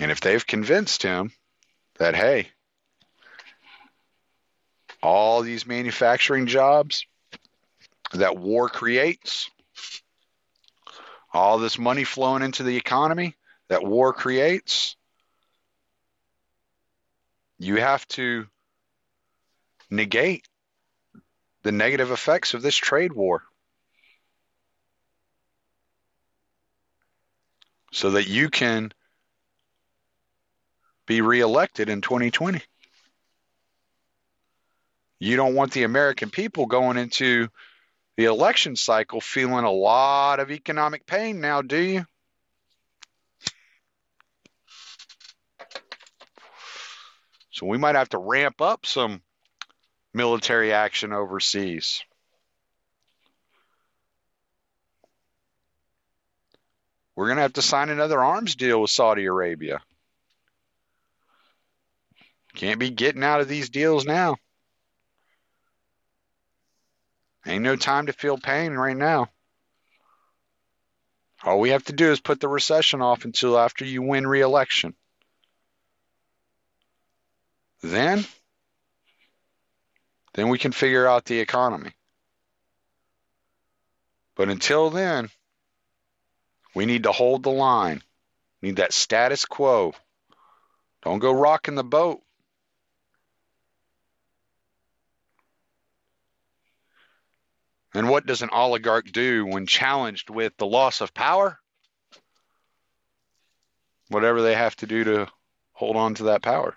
And 0.00 0.10
if 0.10 0.22
they've 0.22 0.46
convinced 0.46 1.02
him 1.02 1.32
that, 1.98 2.14
hey, 2.16 2.48
all 5.02 5.42
these 5.42 5.66
manufacturing 5.66 6.46
jobs 6.46 7.04
that 8.12 8.36
war 8.36 8.68
creates 8.68 9.50
all 11.32 11.58
this 11.58 11.78
money 11.78 12.04
flowing 12.04 12.42
into 12.42 12.62
the 12.62 12.76
economy 12.76 13.34
that 13.68 13.84
war 13.84 14.12
creates, 14.12 14.96
you 17.58 17.76
have 17.76 18.06
to 18.08 18.46
negate 19.90 20.46
the 21.62 21.72
negative 21.72 22.10
effects 22.10 22.54
of 22.54 22.62
this 22.62 22.76
trade 22.76 23.12
war 23.12 23.42
so 27.92 28.10
that 28.12 28.28
you 28.28 28.48
can 28.48 28.92
be 31.06 31.20
reelected 31.20 31.88
in 31.88 32.00
2020. 32.00 32.60
You 35.20 35.36
don't 35.36 35.54
want 35.54 35.72
the 35.72 35.82
American 35.82 36.30
people 36.30 36.66
going 36.66 36.96
into 36.96 37.48
the 38.18 38.24
election 38.24 38.74
cycle 38.74 39.20
feeling 39.20 39.64
a 39.64 39.70
lot 39.70 40.40
of 40.40 40.50
economic 40.50 41.06
pain 41.06 41.40
now, 41.40 41.62
do 41.62 41.78
you? 41.78 42.04
So 47.52 47.66
we 47.66 47.78
might 47.78 47.94
have 47.94 48.08
to 48.08 48.18
ramp 48.18 48.60
up 48.60 48.86
some 48.86 49.22
military 50.12 50.72
action 50.72 51.12
overseas. 51.12 52.02
We're 57.14 57.26
going 57.26 57.36
to 57.36 57.42
have 57.42 57.52
to 57.52 57.62
sign 57.62 57.88
another 57.88 58.20
arms 58.20 58.56
deal 58.56 58.82
with 58.82 58.90
Saudi 58.90 59.26
Arabia. 59.26 59.80
Can't 62.56 62.80
be 62.80 62.90
getting 62.90 63.22
out 63.22 63.40
of 63.40 63.46
these 63.46 63.70
deals 63.70 64.04
now. 64.04 64.38
Ain't 67.48 67.64
no 67.64 67.76
time 67.76 68.06
to 68.06 68.12
feel 68.12 68.36
pain 68.36 68.74
right 68.74 68.96
now. 68.96 69.30
All 71.42 71.60
we 71.60 71.70
have 71.70 71.84
to 71.84 71.94
do 71.94 72.12
is 72.12 72.20
put 72.20 72.40
the 72.40 72.48
recession 72.48 73.00
off 73.00 73.24
until 73.24 73.58
after 73.58 73.86
you 73.86 74.02
win 74.02 74.26
re-election. 74.26 74.94
Then, 77.82 78.26
then 80.34 80.50
we 80.50 80.58
can 80.58 80.72
figure 80.72 81.06
out 81.06 81.24
the 81.24 81.40
economy. 81.40 81.92
But 84.36 84.50
until 84.50 84.90
then, 84.90 85.30
we 86.74 86.84
need 86.84 87.04
to 87.04 87.12
hold 87.12 87.44
the 87.44 87.50
line. 87.50 88.02
Need 88.60 88.76
that 88.76 88.92
status 88.92 89.46
quo. 89.46 89.94
Don't 91.02 91.20
go 91.20 91.32
rocking 91.32 91.76
the 91.76 91.84
boat. 91.84 92.20
And 97.94 98.08
what 98.08 98.26
does 98.26 98.42
an 98.42 98.50
oligarch 98.52 99.10
do 99.12 99.46
when 99.46 99.66
challenged 99.66 100.30
with 100.30 100.52
the 100.58 100.66
loss 100.66 101.00
of 101.00 101.14
power? 101.14 101.58
Whatever 104.08 104.42
they 104.42 104.54
have 104.54 104.76
to 104.76 104.86
do 104.86 105.04
to 105.04 105.28
hold 105.72 105.96
on 105.96 106.14
to 106.16 106.24
that 106.24 106.42
power. 106.42 106.76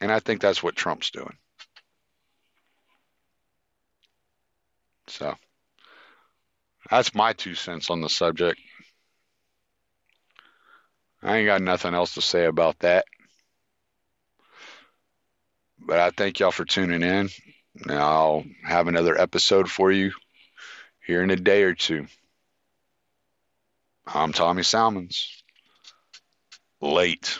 And 0.00 0.10
I 0.10 0.20
think 0.20 0.40
that's 0.40 0.62
what 0.62 0.76
Trump's 0.76 1.10
doing. 1.10 1.36
So 5.06 5.34
that's 6.90 7.14
my 7.14 7.32
two 7.32 7.54
cents 7.54 7.90
on 7.90 8.00
the 8.00 8.08
subject. 8.08 8.60
I 11.22 11.38
ain't 11.38 11.46
got 11.46 11.62
nothing 11.62 11.94
else 11.94 12.14
to 12.14 12.22
say 12.22 12.44
about 12.44 12.78
that. 12.80 13.06
But 15.78 15.98
I 15.98 16.10
thank 16.10 16.40
y'all 16.40 16.50
for 16.50 16.64
tuning 16.64 17.02
in. 17.02 17.30
I'll 17.88 18.44
have 18.62 18.88
another 18.88 19.18
episode 19.18 19.70
for 19.70 19.90
you 19.90 20.12
here 21.04 21.22
in 21.22 21.30
a 21.30 21.36
day 21.36 21.64
or 21.64 21.74
two. 21.74 22.06
I'm 24.06 24.32
Tommy 24.32 24.62
Salmons. 24.62 25.42
Late. 26.80 27.38